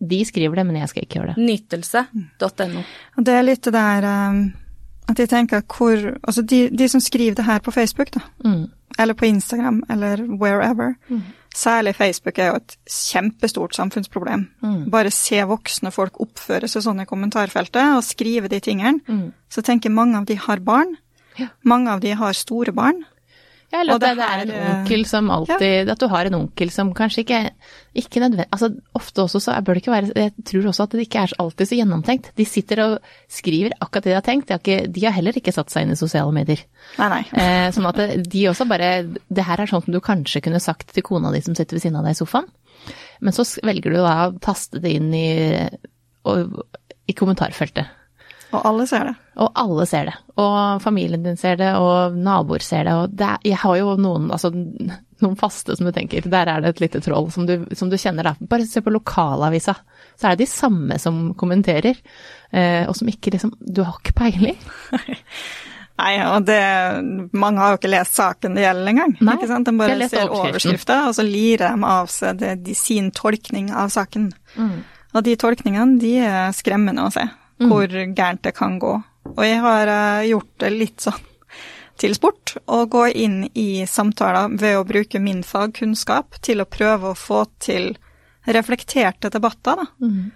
de 0.00 0.20
skriver 0.24 0.60
det, 0.60 0.66
men 0.68 0.78
jeg 0.80 0.88
skal 0.92 1.04
ikke 1.06 1.18
gjøre 1.20 1.34
det. 1.34 1.46
Nytelse.no. 1.48 2.82
Det 3.26 3.34
er 3.36 3.44
litt 3.46 3.64
det 3.66 3.72
der 3.74 4.06
um, 4.30 4.38
at 5.10 5.18
jeg 5.18 5.28
tenker 5.32 5.64
hvor 5.66 5.96
Altså 6.22 6.42
de, 6.46 6.60
de 6.70 6.88
som 6.88 7.02
skriver 7.02 7.34
det 7.40 7.44
her 7.48 7.58
på 7.64 7.74
Facebook, 7.74 8.12
da, 8.14 8.20
Mm. 8.44 8.68
eller 8.98 9.14
på 9.14 9.26
Instagram, 9.26 9.82
eller 9.90 10.22
wherever, 10.40 10.94
særlig 11.56 11.96
Facebook 11.96 12.38
er 12.38 12.52
jo 12.52 12.58
et 12.60 12.76
kjempestort 12.86 13.74
samfunnsproblem. 13.74 14.48
Bare 14.90 15.10
se 15.10 15.42
voksne 15.50 15.90
folk 15.90 16.20
oppføre 16.20 16.68
seg 16.68 16.82
sånn 16.86 17.02
i 17.02 17.06
kommentarfeltet 17.10 17.96
og 17.96 18.04
skrive 18.06 18.48
de 18.48 18.60
tingene. 18.60 19.00
Så 19.50 19.62
tenker 19.66 19.90
mange 19.90 20.18
av 20.18 20.26
de 20.26 20.36
har 20.38 20.60
barn. 20.60 20.96
Ja. 21.38 21.48
Mange 21.62 21.90
av 21.90 22.00
de 22.00 22.12
har 22.14 22.32
store 22.36 22.72
barn. 22.72 23.04
Ja, 23.70 23.80
eller 23.84 23.94
at 23.94 24.02
det, 24.02 24.08
det 24.18 24.26
er 24.26 24.40
en 24.42 24.50
eh, 24.50 24.68
onkel 24.80 25.04
som 25.06 25.28
alltid 25.30 25.90
At 25.92 26.00
du 26.02 26.06
har 26.10 26.26
en 26.26 26.34
onkel 26.40 26.72
som 26.74 26.88
kanskje 26.98 27.22
ikke 27.22 27.38
Ikke 27.94 28.18
nødvendig 28.18 28.46
Altså 28.50 28.68
ofte 28.98 29.22
også 29.22 29.38
så 29.44 29.54
bør 29.62 29.78
det 29.78 29.82
ikke 29.84 29.92
være 29.94 30.10
Jeg 30.24 30.32
tror 30.50 30.66
også 30.72 30.86
at 30.88 30.96
det 30.96 31.04
ikke 31.06 31.22
er 31.22 31.34
alltid 31.44 31.70
så 31.70 31.78
gjennomtenkt. 31.78 32.32
De 32.34 32.46
sitter 32.50 32.82
og 32.82 32.96
skriver 33.30 33.76
akkurat 33.78 34.08
det 34.08 34.10
de 34.10 34.16
har 34.18 34.26
tenkt. 34.26 34.48
De 34.48 34.56
har, 34.56 34.62
ikke, 34.64 34.90
de 34.90 35.04
har 35.06 35.14
heller 35.14 35.38
ikke 35.38 35.54
satt 35.54 35.70
seg 35.70 35.86
inn 35.86 35.94
i 35.94 35.98
sosiale 36.00 36.34
medier. 36.34 36.64
Nei, 36.98 37.08
nei. 37.14 37.20
Eh, 37.30 37.68
sånn 37.76 37.86
at 37.92 38.00
det- 38.02 38.24
de 38.32 38.42
også 38.50 38.66
bare 38.68 38.90
Det 39.30 39.44
her 39.46 39.60
er 39.62 39.70
sånn 39.70 39.84
som 39.86 39.94
du 39.94 40.00
kanskje 40.00 40.42
kunne 40.42 40.60
sagt 40.60 40.90
til 40.94 41.02
kona 41.06 41.30
di 41.30 41.40
som 41.46 41.54
sitter 41.54 41.78
ved 41.78 41.82
siden 41.86 42.00
av 42.02 42.04
deg 42.10 42.18
i 42.18 42.20
sofaen. 42.24 42.50
Men 43.20 43.32
så 43.36 43.46
velger 43.62 43.94
du 43.94 44.00
da 44.02 44.16
å 44.30 44.38
taste 44.40 44.80
det 44.82 44.96
inn 44.98 45.14
i 45.14 45.68
i 47.08 47.12
kommentarfeltet. 47.16 47.86
Og 48.50 48.64
alle 48.66 48.86
ser 48.90 49.06
det. 49.10 49.14
Og 49.40 49.52
alle 49.62 49.86
ser 49.86 50.10
det. 50.10 50.16
Og 50.42 50.82
familien 50.82 51.22
din 51.24 51.38
ser 51.38 51.60
det, 51.60 51.70
og 51.78 52.16
naboer 52.18 52.64
ser 52.64 52.88
det. 52.88 52.96
Og 52.98 53.14
det 53.14 53.28
er, 53.28 53.46
jeg 53.52 53.60
har 53.62 53.78
jo 53.78 53.94
noen, 54.00 54.28
altså, 54.34 54.50
noen 54.52 55.38
faste 55.40 55.76
som 55.76 55.88
du 55.88 55.92
tenker, 55.94 56.26
der 56.30 56.50
er 56.50 56.64
det 56.64 56.74
et 56.74 56.84
lite 56.84 57.02
troll 57.04 57.30
som 57.32 57.46
du, 57.48 57.56
som 57.78 57.92
du 57.92 57.98
kjenner 58.00 58.26
da. 58.26 58.34
Bare 58.50 58.66
se 58.68 58.82
på 58.84 58.92
lokalavisa, 58.94 59.76
så 60.18 60.28
er 60.28 60.36
det 60.36 60.46
de 60.46 60.52
samme 60.52 60.98
som 61.02 61.30
kommenterer. 61.38 61.98
Eh, 62.50 62.84
og 62.90 62.96
som 62.98 63.10
ikke 63.10 63.36
liksom 63.36 63.54
Du 63.60 63.84
har 63.86 64.00
ikke 64.00 64.16
peiling. 64.24 64.58
Nei, 66.00 66.14
og 66.24 66.46
det 66.48 66.60
Mange 67.36 67.60
har 67.60 67.74
jo 67.74 67.80
ikke 67.80 67.92
lest 67.92 68.16
saken 68.16 68.56
det 68.56 68.64
gjelder 68.64 68.92
engang. 68.94 69.12
Nei, 69.20 69.36
ikke 69.36 69.50
sant? 69.50 69.68
De 69.68 69.76
bare 69.76 70.08
ser 70.10 70.32
overskrifta, 70.32 71.02
og 71.10 71.16
så 71.18 71.26
lirer 71.26 71.76
de 71.76 71.90
av 71.90 72.08
seg 72.12 72.40
det, 72.40 72.54
de, 72.64 72.76
sin 72.78 73.10
tolkning 73.14 73.70
av 73.76 73.92
saken. 73.92 74.30
Mm. 74.56 74.80
Og 75.10 75.26
de 75.26 75.36
tolkningene, 75.38 75.98
de 76.00 76.14
er 76.24 76.56
skremmende 76.56 77.04
å 77.04 77.12
se, 77.14 77.26
hvor 77.68 77.86
gærent 77.90 78.42
det 78.46 78.54
kan 78.56 78.78
gå. 78.78 78.94
Og 79.36 79.42
jeg 79.44 79.60
har 79.60 79.90
eh, 79.92 80.28
gjort 80.30 80.52
det 80.62 80.70
litt 80.74 81.04
sånn 81.04 81.26
til 82.00 82.14
sport, 82.16 82.54
å 82.64 82.86
gå 82.88 83.06
inn 83.12 83.42
i 83.52 83.84
samtaler 83.84 84.54
ved 84.56 84.78
å 84.78 84.86
bruke 84.88 85.20
min 85.20 85.42
fagkunnskap 85.44 86.38
til 86.40 86.62
å 86.62 86.68
prøve 86.68 87.10
å 87.10 87.18
få 87.18 87.42
til 87.60 87.90
reflekterte 88.48 89.28
debatter, 89.28 89.82
da. 89.82 89.86
Mm. 90.00 90.30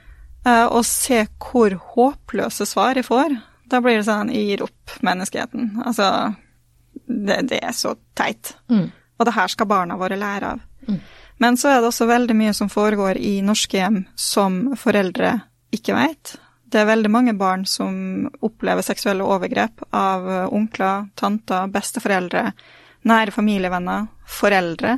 Eh, 0.45 0.67
og 0.67 0.85
se 0.85 1.23
hvor 1.41 1.73
håpløse 1.95 2.67
svar 2.69 3.01
jeg 3.01 3.09
får. 3.09 3.39
Da 3.73 3.81
blir 3.81 3.97
det 3.97 4.07
sånn 4.11 4.33
jeg 4.33 4.51
gir 4.51 4.67
opp 4.67 4.99
menneskeheten. 5.07 5.71
Altså, 5.87 6.11
det, 7.09 7.41
det 7.49 7.63
er 7.65 7.73
så 7.73 7.95
teit. 8.17 8.53
Mm. 8.69 8.91
Og 9.17 9.29
det 9.29 9.37
her 9.39 9.49
skal 9.49 9.71
barna 9.71 9.97
våre 9.97 10.21
lære 10.21 10.53
av. 10.53 10.65
Mm. 10.85 11.01
Men 11.41 11.57
så 11.57 11.73
er 11.73 11.81
det 11.81 11.89
også 11.89 12.07
veldig 12.07 12.37
mye 12.37 12.53
som 12.55 12.69
foregår 12.71 13.19
i 13.19 13.39
norske 13.43 13.81
hjem 13.81 14.03
som 14.21 14.75
foreldre 14.79 15.39
ikke 15.75 15.97
vet. 15.97 16.37
Det 16.75 16.81
er 16.83 16.89
veldig 16.89 17.11
mange 17.15 17.33
barn 17.39 17.63
som 17.71 18.27
opplever 18.43 18.83
seksuelle 18.83 19.23
overgrep 19.23 19.85
av 19.95 20.25
eh, 20.27 20.47
onkler, 20.51 21.05
tanter, 21.15 21.69
besteforeldre, 21.71 22.49
nære 23.07 23.35
familievenner, 23.37 24.09
foreldre 24.27 24.97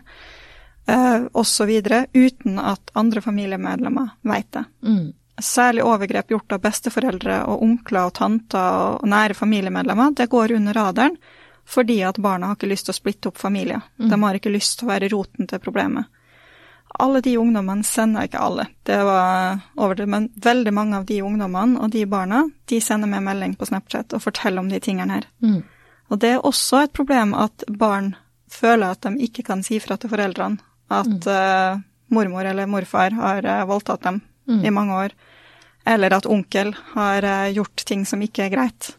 eh, 0.88 1.26
osv. 1.36 1.72
uten 2.16 2.56
at 2.62 2.94
andre 2.96 3.20
familiemedlemmer 3.20 4.14
vet 4.24 4.48
det. 4.56 4.64
Mm. 4.88 5.12
Særlig 5.36 5.84
overgrep 5.84 6.32
gjort 6.32 6.56
av 6.56 6.64
besteforeldre 6.64 7.42
og 7.44 7.66
onkler 7.68 8.08
og 8.08 8.16
tanter 8.22 8.80
og 8.96 9.12
nære 9.12 9.36
familiemedlemmer, 9.36 10.16
det 10.16 10.30
går 10.32 10.56
under 10.56 10.80
radaren 10.80 11.20
fordi 11.66 11.98
at 12.06 12.16
barna 12.22 12.46
har 12.48 12.56
ikke 12.56 12.70
lyst 12.70 12.88
til 12.88 12.94
å 12.94 13.00
splitte 13.02 13.28
opp 13.28 13.40
familier. 13.42 13.82
De 13.98 14.16
har 14.22 14.36
ikke 14.38 14.52
lyst 14.54 14.78
til 14.78 14.86
å 14.86 14.94
være 14.94 15.10
roten 15.10 15.48
til 15.50 15.60
problemet. 15.60 16.06
Alle 16.98 17.20
de 17.20 17.36
ungdommene 17.38 17.84
sender 17.84 18.24
ikke 18.28 18.40
alle, 18.40 18.66
det 18.88 18.96
var 19.04 19.58
over 19.76 19.94
det, 19.98 20.06
men 20.08 20.30
veldig 20.42 20.72
mange 20.72 20.96
av 20.96 21.04
de 21.08 21.18
ungdommene 21.22 21.80
og 21.80 21.90
de 21.92 22.04
barna, 22.06 22.44
de 22.66 22.80
sender 22.80 23.10
meg 23.10 23.22
melding 23.26 23.56
på 23.58 23.66
Snapchat 23.68 24.14
og 24.16 24.22
forteller 24.24 24.62
om 24.64 24.68
de 24.72 24.80
tingene 24.80 25.12
her. 25.18 25.26
Mm. 25.44 25.62
Og 26.08 26.20
det 26.22 26.30
er 26.36 26.46
også 26.46 26.84
et 26.86 26.92
problem 26.96 27.34
at 27.34 27.64
barn 27.68 28.14
føler 28.48 28.94
at 28.94 29.02
de 29.02 29.18
ikke 29.26 29.42
kan 29.44 29.62
si 29.66 29.80
fra 29.82 29.96
til 30.00 30.08
foreldrene 30.12 30.56
at 30.88 31.26
eh, 31.26 31.78
mormor 32.14 32.46
eller 32.46 32.68
morfar 32.70 33.10
har 33.18 33.44
uh, 33.44 33.64
voldtatt 33.68 34.02
dem 34.06 34.22
Mm. 34.46 34.60
i 34.64 34.70
mange 34.70 34.94
år, 34.94 35.10
eller 35.90 36.14
at 36.14 36.26
onkel 36.30 36.68
har 36.92 37.24
uh, 37.26 37.48
gjort 37.50 37.82
ting 37.84 38.04
som 38.06 38.20
ikke 38.22 38.44
er 38.44 38.52
greit, 38.52 38.92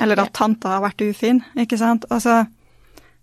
eller 0.00 0.22
at 0.22 0.32
tanta 0.32 0.70
har 0.72 0.80
vært 0.80 1.02
ufin, 1.04 1.42
ikke 1.52 1.76
sant. 1.76 2.06
Altså, 2.08 2.46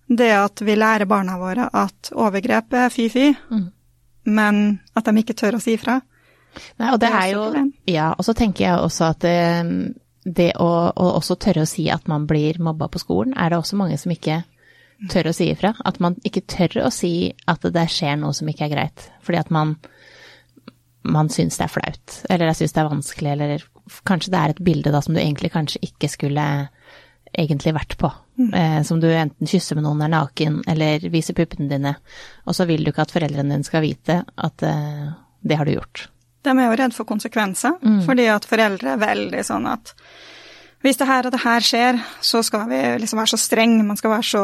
det 0.07 0.27
at 0.37 0.61
vi 0.61 0.75
lærer 0.77 1.09
barna 1.09 1.39
våre 1.41 1.65
at 1.73 2.11
overgrep 2.13 2.73
er 2.77 2.89
fy-fy, 2.93 3.31
Mm. 3.49 3.71
Men 4.23 4.79
at 4.95 5.07
de 5.07 5.21
ikke 5.21 5.35
tør 5.37 5.57
å 5.57 5.61
si 5.63 5.75
ifra. 5.77 5.99
Nei, 6.79 6.91
og 6.93 6.99
det 7.01 7.09
er 7.09 7.27
jo. 7.33 7.43
Ja, 7.89 8.11
og 8.13 8.25
så 8.27 8.35
tenker 8.37 8.65
jeg 8.67 8.79
også 8.79 9.09
at 9.09 9.23
det, 9.25 9.37
det 10.23 10.51
å, 10.61 10.69
å 10.93 11.11
også 11.17 11.37
tørre 11.41 11.65
å 11.65 11.69
si 11.69 11.87
at 11.91 12.07
man 12.11 12.27
blir 12.29 12.61
mobba 12.63 12.89
på 12.93 13.01
skolen, 13.01 13.33
er 13.37 13.51
det 13.51 13.59
også 13.59 13.79
mange 13.79 13.97
som 14.01 14.13
ikke 14.13 14.43
tør 15.11 15.31
å 15.31 15.35
si 15.35 15.49
ifra. 15.51 15.73
At 15.85 15.99
man 16.03 16.19
ikke 16.27 16.45
tør 16.47 16.83
å 16.85 16.93
si 16.93 17.33
at 17.49 17.65
det 17.73 17.87
skjer 17.91 18.19
noe 18.21 18.35
som 18.37 18.49
ikke 18.49 18.67
er 18.69 18.75
greit, 18.75 19.09
fordi 19.25 19.41
at 19.41 19.53
man 19.53 19.77
man 21.03 21.27
syns 21.27 21.57
det 21.59 21.65
er 21.65 21.71
flaut, 21.71 22.13
eller 22.31 22.47
jeg 22.51 22.61
syns 22.61 22.73
det 22.75 22.79
er 22.79 22.87
vanskelig, 22.87 23.31
eller 23.33 23.63
kanskje 24.07 24.31
det 24.31 24.39
er 24.39 24.53
et 24.53 24.61
bilde 24.63 24.93
da 24.93 25.01
som 25.03 25.15
du 25.15 25.19
egentlig 25.19 25.51
kanskje 25.51 25.81
ikke 25.83 26.07
skulle 26.11 26.45
egentlig 27.33 27.73
vært 27.75 27.97
på. 27.99 28.11
Eh, 28.39 28.79
som 28.85 29.01
du 29.01 29.07
enten 29.09 29.49
kysser 29.49 29.77
med 29.77 29.85
noen 29.85 30.01
er 30.05 30.13
naken, 30.13 30.61
eller 30.69 31.05
viser 31.13 31.37
puppene 31.37 31.69
dine, 31.69 31.95
og 32.45 32.57
så 32.57 32.67
vil 32.69 32.83
du 32.83 32.91
ikke 32.91 33.05
at 33.05 33.13
foreldrene 33.13 33.55
dine 33.55 33.67
skal 33.67 33.85
vite 33.85 34.21
at 34.23 34.65
eh, 34.65 35.09
det 35.43 35.59
har 35.59 35.69
du 35.69 35.75
gjort. 35.75 36.07
De 36.43 36.51
er 36.51 36.67
jo 36.67 36.77
redd 36.79 36.95
for 36.95 37.07
konsekvenser, 37.07 37.77
fordi 38.03 38.27
at 38.27 38.45
foreldre 38.47 38.95
er 38.95 39.03
veldig 39.03 39.43
sånn 39.47 39.67
at 39.71 39.93
hvis 40.83 40.97
det 40.99 41.05
her 41.07 41.23
og 41.23 41.31
det 41.31 41.39
her 41.39 41.63
skjer, 41.63 41.99
så 42.19 42.41
skal 42.43 42.65
vi 42.67 42.79
liksom 42.99 43.21
være 43.21 43.31
så 43.31 43.39
streng, 43.39 43.77
man 43.87 43.95
skal 43.95 44.11
være 44.11 44.27
så 44.27 44.41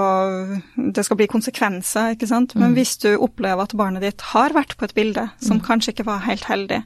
Det 0.96 1.03
skal 1.03 1.19
bli 1.19 1.27
konsekvenser, 1.27 2.13
ikke 2.15 2.29
sant. 2.29 2.55
Men 2.55 2.77
hvis 2.77 2.96
du 3.03 3.10
opplever 3.17 3.67
at 3.67 3.75
barnet 3.75 4.05
ditt 4.05 4.24
har 4.31 4.55
vært 4.55 4.77
på 4.79 4.88
et 4.88 4.96
bilde 4.96 5.25
som 5.43 5.60
kanskje 5.60 5.91
ikke 5.91 6.08
var 6.08 6.24
helt 6.24 6.48
heldig, 6.48 6.79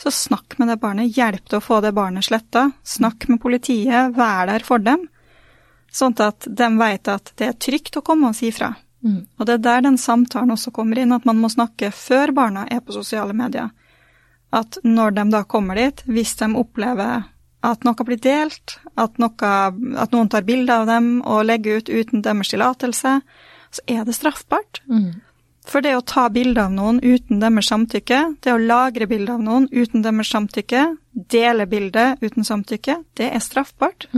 så 0.00 0.10
snakk 0.10 0.56
med 0.58 0.72
det 0.72 0.78
barnet, 0.80 1.12
hjelp 1.12 1.44
til 1.50 1.60
å 1.60 1.64
få 1.64 1.82
det 1.84 1.92
barnet 1.94 2.24
sletta. 2.24 2.70
Snakk 2.80 3.28
med 3.28 3.42
politiet, 3.44 4.16
vær 4.16 4.48
der 4.48 4.64
for 4.64 4.80
dem. 4.80 5.04
Sånn 5.94 6.16
at 6.18 6.48
de 6.50 6.68
vet 6.78 7.08
at 7.08 7.32
det 7.38 7.46
er 7.46 7.60
trygt 7.60 7.96
å 8.00 8.02
komme 8.02 8.32
og 8.32 8.38
si 8.38 8.50
fra. 8.54 8.72
Og 9.38 9.46
det 9.46 9.58
er 9.58 9.62
der 9.62 9.84
den 9.84 9.98
samtalen 10.00 10.54
også 10.54 10.72
kommer 10.74 10.98
inn, 10.98 11.12
at 11.12 11.26
man 11.28 11.38
må 11.38 11.50
snakke 11.52 11.92
før 11.94 12.32
barna 12.34 12.64
er 12.72 12.80
på 12.80 12.96
sosiale 12.96 13.36
medier. 13.36 13.70
At 14.50 14.78
når 14.82 15.14
de 15.18 15.24
da 15.30 15.42
kommer 15.44 15.78
dit, 15.78 16.02
hvis 16.06 16.34
de 16.40 16.48
opplever 16.56 17.28
at 17.64 17.84
noe 17.84 18.06
blir 18.06 18.20
delt, 18.20 18.78
at, 18.96 19.18
noe, 19.18 19.50
at 19.96 20.12
noen 20.12 20.28
tar 20.28 20.44
bilder 20.44 20.82
av 20.82 20.90
dem 20.90 21.22
og 21.22 21.46
legger 21.48 21.78
ut 21.80 21.88
uten 21.88 22.24
deres 22.24 22.50
tillatelse, 22.52 23.20
så 23.74 23.84
er 23.86 24.04
det 24.04 24.14
straffbart. 24.14 24.82
For 25.64 25.80
det 25.80 25.94
å 25.96 26.04
ta 26.04 26.26
bilde 26.28 26.60
av 26.60 26.72
noen 26.76 26.98
uten 27.00 27.40
deres 27.40 27.70
samtykke, 27.72 28.18
det 28.44 28.52
å 28.52 28.60
lagre 28.60 29.06
bilde 29.08 29.32
av 29.32 29.40
noen 29.40 29.68
uten 29.72 30.02
deres 30.04 30.28
samtykke, 30.34 30.82
dele 31.32 31.66
bildet 31.66 32.20
uten 32.20 32.44
samtykke, 32.44 32.98
det 33.16 33.30
er 33.32 33.40
straffbart. 33.40 34.08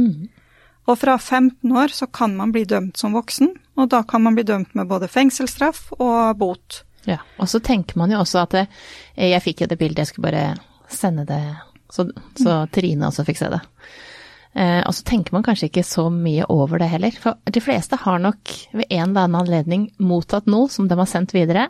Og 0.87 0.99
fra 0.99 1.17
15 1.19 1.73
år 1.77 1.95
så 1.95 2.07
kan 2.07 2.37
man 2.39 2.53
bli 2.55 2.65
dømt 2.69 2.99
som 2.99 3.17
voksen, 3.17 3.53
og 3.77 3.89
da 3.93 4.03
kan 4.07 4.23
man 4.23 4.37
bli 4.39 4.47
dømt 4.47 4.75
med 4.79 4.89
både 4.91 5.11
fengselsstraff 5.11 5.89
og 5.99 6.37
bot. 6.39 6.83
Ja, 7.07 7.21
og 7.39 7.51
så 7.51 7.61
tenker 7.63 7.99
man 7.99 8.11
jo 8.11 8.21
også 8.23 8.43
at 8.43 8.55
det, 8.55 8.67
jeg 9.19 9.43
fikk 9.43 9.63
jo 9.63 9.71
det 9.71 9.79
bildet, 9.79 10.05
jeg 10.05 10.13
skulle 10.13 10.31
bare 10.31 10.91
sende 10.91 11.27
det, 11.27 11.43
så, 11.93 12.07
så 12.39 12.61
Trine 12.75 13.11
også 13.11 13.27
fikk 13.27 13.41
se 13.41 13.51
det. 13.53 13.63
Eh, 14.57 14.81
og 14.89 14.95
så 14.97 15.05
tenker 15.05 15.35
man 15.37 15.45
kanskje 15.45 15.69
ikke 15.69 15.85
så 15.85 16.07
mye 16.13 16.47
over 16.53 16.81
det 16.81 16.89
heller, 16.89 17.17
for 17.21 17.37
de 17.53 17.63
fleste 17.63 17.99
har 18.01 18.23
nok 18.23 18.55
ved 18.73 18.87
en 18.89 19.11
eller 19.11 19.27
annen 19.27 19.41
anledning 19.43 19.89
mottatt 20.01 20.49
noe 20.51 20.71
som 20.73 20.89
de 20.89 20.97
har 20.97 21.11
sendt 21.11 21.35
videre, 21.37 21.69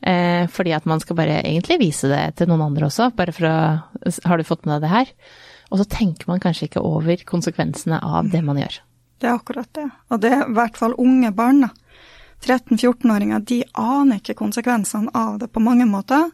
eh, 0.00 0.46
fordi 0.50 0.72
at 0.72 0.86
man 0.88 1.02
skal 1.02 1.18
bare 1.20 1.42
egentlig 1.42 1.82
vise 1.82 2.08
det 2.08 2.22
til 2.38 2.48
noen 2.48 2.64
andre 2.70 2.88
også, 2.88 3.10
bare 3.18 3.34
for 3.34 3.50
å 3.50 3.56
Har 4.24 4.38
du 4.38 4.44
fått 4.44 4.64
med 4.64 4.78
deg 4.78 4.86
det 4.86 4.94
her? 4.94 5.12
Og 5.70 5.80
så 5.80 5.86
tenker 5.88 6.28
man 6.30 6.42
kanskje 6.42 6.68
ikke 6.68 6.84
over 6.84 7.24
konsekvensene 7.28 8.00
av 8.04 8.28
det 8.32 8.42
man 8.44 8.60
gjør. 8.60 8.80
Det 9.20 9.30
er 9.30 9.38
akkurat 9.38 9.70
det. 9.76 9.88
Og 10.12 10.20
det 10.20 10.32
er 10.34 10.44
i 10.44 10.54
hvert 10.56 10.78
fall 10.78 10.96
unge 11.00 11.30
barn, 11.34 11.68
13-14-åringer, 12.44 13.40
de 13.48 13.62
aner 13.80 14.20
ikke 14.20 14.36
konsekvensene 14.36 15.12
av 15.16 15.38
det 15.40 15.48
på 15.52 15.62
mange 15.64 15.86
måter. 15.88 16.28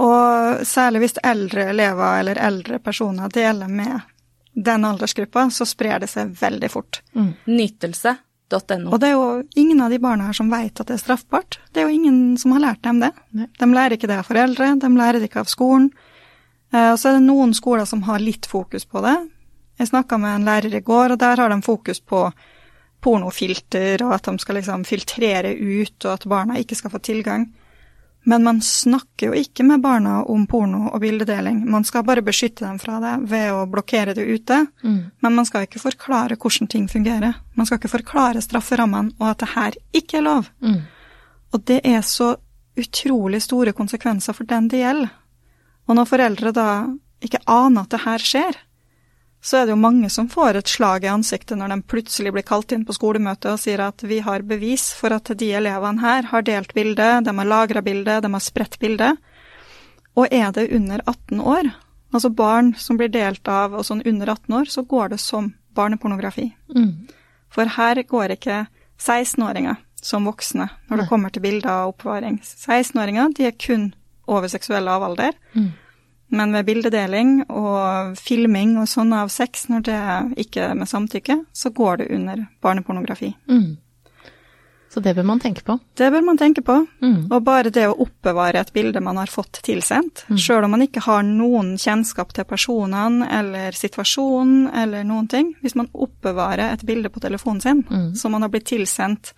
Og 0.00 0.64
særlig 0.66 1.04
hvis 1.04 1.20
eldre 1.22 1.68
elever 1.70 2.22
eller 2.22 2.40
eldre 2.40 2.80
personer 2.82 3.30
deler 3.32 3.68
med 3.68 4.00
den 4.54 4.84
aldersgruppa, 4.84 5.46
så 5.50 5.66
sprer 5.68 6.00
det 6.02 6.10
seg 6.10 6.32
veldig 6.40 6.70
fort. 6.72 7.02
Nytelse.no. 7.44 8.90
Og 8.90 8.98
det 8.98 9.10
er 9.10 9.14
jo 9.14 9.42
ingen 9.60 9.82
av 9.84 9.92
de 9.92 10.00
barna 10.02 10.26
her 10.26 10.36
som 10.36 10.50
vet 10.50 10.80
at 10.80 10.88
det 10.88 10.96
er 10.96 11.04
straffbart. 11.04 11.60
Det 11.70 11.82
er 11.82 11.90
jo 11.90 11.98
ingen 12.00 12.38
som 12.40 12.56
har 12.56 12.64
lært 12.64 12.82
dem 12.86 13.02
det. 13.04 13.12
Nei. 13.36 13.46
De 13.60 13.70
lærer 13.70 13.96
ikke 13.96 14.10
det 14.10 14.18
av 14.22 14.30
foreldre, 14.30 14.72
de 14.80 14.90
lærer 14.96 15.20
det 15.20 15.30
ikke 15.30 15.44
av 15.44 15.52
skolen. 15.52 15.92
Eh, 16.72 16.92
Og 16.92 16.98
så 16.98 17.08
er 17.08 17.12
det 17.18 17.26
noen 17.26 17.54
skoler 17.54 17.84
som 17.86 18.02
har 18.02 18.18
litt 18.18 18.46
fokus 18.46 18.84
på 18.84 19.00
det. 19.02 19.16
Jeg 19.78 19.88
snakka 19.88 20.18
med 20.20 20.34
en 20.34 20.44
lærer 20.44 20.74
i 20.76 20.80
går, 20.80 21.12
og 21.12 21.18
der 21.18 21.36
har 21.36 21.48
de 21.48 21.62
fokus 21.62 22.00
på 22.00 22.32
pornofilter, 23.00 24.02
og 24.04 24.12
at 24.14 24.22
de 24.28 24.38
skal 24.42 24.58
liksom 24.60 24.84
filtrere 24.84 25.54
ut, 25.56 26.04
og 26.04 26.12
at 26.12 26.26
barna 26.28 26.58
ikke 26.60 26.76
skal 26.76 26.90
få 26.92 26.98
tilgang. 27.00 27.46
Men 28.28 28.42
man 28.44 28.58
snakker 28.60 29.30
jo 29.30 29.32
ikke 29.32 29.64
med 29.64 29.80
barna 29.80 30.18
om 30.28 30.42
porno 30.46 30.90
og 30.92 31.00
bildedeling. 31.00 31.62
Man 31.70 31.84
skal 31.88 32.04
bare 32.04 32.20
beskytte 32.22 32.66
dem 32.66 32.76
fra 32.78 32.98
det 33.00 33.14
ved 33.30 33.48
å 33.54 33.62
blokkere 33.66 34.12
det 34.14 34.26
ute. 34.28 34.66
Men 34.84 35.34
man 35.34 35.46
skal 35.48 35.64
ikke 35.64 35.80
forklare 35.80 36.36
hvordan 36.36 36.68
ting 36.68 36.86
fungerer. 36.88 37.34
Man 37.56 37.66
skal 37.66 37.78
ikke 37.80 37.94
forklare 37.96 38.42
strafferammene 38.44 39.14
og 39.18 39.30
at 39.30 39.38
det 39.38 39.48
her 39.54 39.72
ikke 39.96 40.18
er 40.18 40.26
lov. 40.26 40.50
Og 41.54 41.64
det 41.64 41.80
er 41.84 42.02
så 42.02 42.36
utrolig 42.76 43.40
store 43.42 43.72
konsekvenser 43.72 44.34
for 44.36 44.44
den 44.44 44.68
det 44.68 44.80
gjelder. 44.84 45.08
Og 45.90 45.98
når 45.98 46.06
foreldre 46.06 46.52
da 46.54 46.70
ikke 47.20 47.42
aner 47.50 47.82
at 47.82 47.92
det 47.92 48.04
her 48.04 48.22
skjer, 48.22 48.58
så 49.42 49.58
er 49.58 49.66
det 49.66 49.74
jo 49.74 49.80
mange 49.80 50.10
som 50.12 50.28
får 50.30 50.60
et 50.60 50.70
slag 50.70 51.04
i 51.04 51.10
ansiktet 51.10 51.58
når 51.58 51.72
de 51.72 51.88
plutselig 51.90 52.30
blir 52.36 52.44
kalt 52.46 52.72
inn 52.76 52.84
på 52.86 52.94
skolemøtet 52.94 53.48
og 53.54 53.60
sier 53.60 53.82
at 53.82 54.04
vi 54.06 54.20
har 54.22 54.44
bevis 54.46 54.90
for 54.94 55.16
at 55.16 55.32
de 55.40 55.48
elevene 55.56 56.04
her 56.04 56.28
har 56.30 56.44
delt 56.46 56.74
bilde, 56.76 57.08
de 57.24 57.36
har 57.40 57.48
lagra 57.48 57.82
bilde, 57.82 58.20
de 58.20 58.32
har 58.36 58.44
spredt 58.44 58.78
bilde. 58.80 59.14
Og 60.14 60.28
er 60.30 60.52
det 60.54 60.68
under 60.76 61.02
18 61.08 61.40
år, 61.40 61.72
Altså 62.12 62.30
barn 62.34 62.72
som 62.74 62.98
blir 62.98 63.10
delt 63.12 63.46
av 63.48 63.74
og 63.76 63.86
sånn 63.86 64.02
under 64.06 64.32
18 64.32 64.56
år, 64.58 64.70
så 64.70 64.82
går 64.82 65.12
det 65.12 65.20
som 65.22 65.52
barnepornografi. 65.78 66.48
Mm. 66.74 67.06
For 67.50 67.70
her 67.76 68.02
går 68.02 68.34
ikke 68.34 68.64
16-åringer 68.98 69.78
som 70.02 70.26
voksne 70.26 70.66
når 70.88 71.02
det 71.02 71.08
kommer 71.10 71.30
til 71.30 71.44
bilder 71.44 71.84
og 71.84 71.94
oppbevaring. 71.94 72.40
16-åringer 72.42 73.36
de 73.36 73.46
er 73.46 73.54
kun 73.54 73.92
over 74.30 74.50
seksuell 74.50 74.86
lavalder. 74.86 75.36
Mm. 75.54 75.70
Men 76.30 76.52
ved 76.54 76.66
bildedeling 76.66 77.44
og 77.50 78.16
filming 78.18 78.76
og 78.78 78.86
sånn 78.86 79.12
av 79.12 79.28
sex, 79.34 79.66
når 79.68 79.82
det 79.88 80.00
ikke 80.46 80.68
er 80.70 80.74
med 80.78 80.86
samtykke, 80.88 81.40
så 81.52 81.70
går 81.74 81.96
det 82.02 82.10
under 82.14 82.44
barnepornografi. 82.62 83.32
Mm. 83.50 83.76
Så 84.90 84.98
det 85.02 85.12
bør 85.14 85.22
man 85.26 85.38
tenke 85.38 85.62
på. 85.62 85.76
Det 85.94 86.08
bør 86.10 86.24
man 86.26 86.38
tenke 86.38 86.62
på. 86.66 86.74
Mm. 87.02 87.28
Og 87.30 87.44
bare 87.46 87.70
det 87.70 87.84
å 87.86 87.94
oppbevare 88.02 88.58
et 88.58 88.72
bilde 88.74 88.98
man 89.00 89.20
har 89.20 89.30
fått 89.30 89.60
tilsendt, 89.62 90.24
Mm. 90.28 90.36
sjøl 90.38 90.64
om 90.64 90.70
man 90.70 90.82
ikke 90.82 91.00
har 91.04 91.22
noen 91.22 91.76
kjennskap 91.78 92.32
til 92.32 92.44
personene 92.44 93.28
eller 93.30 93.70
situasjonen 93.70 94.70
eller 94.74 95.04
noen 95.04 95.28
ting, 95.28 95.54
hvis 95.62 95.76
man 95.76 95.88
oppbevarer 95.94 96.72
et 96.72 96.82
bilde 96.86 97.08
på 97.08 97.20
telefonen 97.20 97.60
sin 97.62 97.82
Mm. 97.88 98.16
som 98.16 98.32
man 98.32 98.42
har 98.42 98.48
blitt 98.50 98.66
tilsendt 98.66 99.32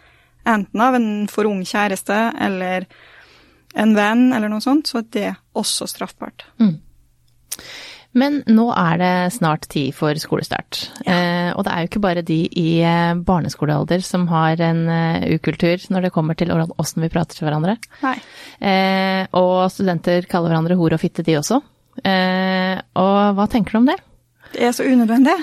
enten 0.46 0.80
av 0.80 0.94
en 0.94 1.26
for 1.28 1.44
ung 1.44 1.62
kjæreste 1.64 2.32
eller 2.40 2.86
en 3.74 3.94
venn 3.94 4.32
eller 4.32 4.48
noe 4.48 4.60
sånt, 4.60 4.84
så 4.86 4.98
er 4.98 5.04
det 5.10 5.36
også 5.58 5.88
straffbart. 5.90 6.46
Mm. 6.60 6.76
Men 8.12 8.42
nå 8.44 8.66
er 8.76 8.98
det 9.00 9.12
snart 9.38 9.64
tid 9.72 9.94
for 9.96 10.16
skolestart. 10.20 10.82
Eh, 11.08 11.48
og 11.56 11.64
det 11.64 11.72
er 11.72 11.84
jo 11.84 11.88
ikke 11.88 12.02
bare 12.04 12.24
de 12.28 12.40
i 12.60 12.66
eh, 12.84 13.14
barneskolealder 13.24 14.04
som 14.04 14.26
har 14.28 14.60
en 14.60 14.82
eh, 14.92 15.30
ukultur 15.38 15.86
når 15.92 16.06
det 16.06 16.12
kommer 16.12 16.36
til 16.36 16.52
åssen 16.52 17.04
vi 17.04 17.10
prater 17.12 17.38
til 17.38 17.48
hverandre. 17.48 17.78
Nei. 18.04 18.18
Eh, 18.60 19.22
og 19.38 19.64
studenter 19.72 20.28
kaller 20.28 20.52
hverandre 20.52 20.76
hore 20.76 20.98
og 20.98 21.02
fitte, 21.02 21.24
de 21.24 21.38
også. 21.40 21.62
Eh, 22.04 22.76
og 23.00 23.38
hva 23.38 23.48
tenker 23.48 23.78
du 23.78 23.80
om 23.80 23.88
det? 23.88 23.96
Det 24.52 24.68
er 24.68 24.76
så 24.76 24.84
unødvendig. 24.84 25.38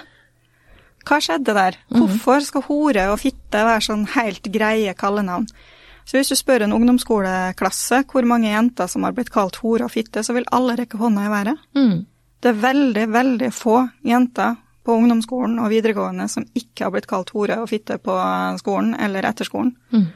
Hva 1.09 1.17
skjedde 1.25 1.55
der? 1.57 1.77
Hvorfor 1.89 2.45
skal 2.45 2.67
hore 2.67 3.09
og 3.09 3.17
fitte 3.23 3.65
være 3.65 3.81
sånn 3.81 4.05
helt 4.13 4.45
greie 4.53 4.93
kallenavn? 4.97 5.49
Så 6.06 6.18
hvis 6.18 6.32
du 6.32 6.38
spør 6.38 6.65
en 6.65 6.74
ungdomsskoleklasse 6.75 8.03
hvor 8.10 8.25
mange 8.27 8.51
jenter 8.51 8.89
som 8.89 9.06
har 9.06 9.13
blitt 9.18 9.32
kalt 9.34 9.60
hore 9.63 9.86
og 9.86 9.94
fitte, 9.94 10.24
så 10.25 10.34
vil 10.36 10.48
alle 10.56 10.77
rekke 10.79 10.98
hånda 11.00 11.27
i 11.27 11.34
været. 11.34 11.68
Mm. 11.77 12.00
Det 12.39 12.51
er 12.51 12.63
veldig, 12.63 13.06
veldig 13.13 13.51
få 13.53 13.82
jenter 14.08 14.56
på 14.86 14.96
ungdomsskolen 14.96 15.60
og 15.62 15.70
videregående 15.74 16.25
som 16.32 16.48
ikke 16.58 16.86
har 16.86 16.94
blitt 16.96 17.10
kalt 17.10 17.34
hore 17.36 17.60
og 17.62 17.70
fitte 17.70 18.00
på 18.01 18.15
skolen 18.62 18.96
eller 18.98 19.27
etter 19.29 19.48
skolen. 19.48 19.75
Mm. 19.94 20.08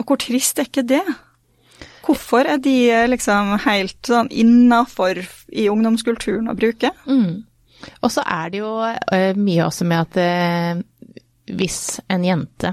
Og 0.00 0.06
hvor 0.06 0.20
trist 0.22 0.58
er 0.58 0.70
ikke 0.70 0.86
det? 0.88 1.04
Hvorfor 2.06 2.48
er 2.48 2.60
de 2.62 2.76
liksom 3.10 3.54
helt 3.66 4.08
sånn 4.08 4.30
innafor 4.32 5.20
i 5.52 5.68
ungdomskulturen 5.70 6.48
å 6.48 6.56
bruke? 6.56 6.94
Mm. 7.06 7.42
Og 8.00 8.12
så 8.12 8.24
er 8.24 8.52
det 8.52 8.62
jo 8.62 8.72
eh, 8.84 9.36
mye 9.36 9.66
også 9.66 9.86
med 9.88 10.06
at 10.06 10.18
eh, 10.20 10.80
hvis 11.56 12.00
en 12.10 12.24
jente 12.24 12.72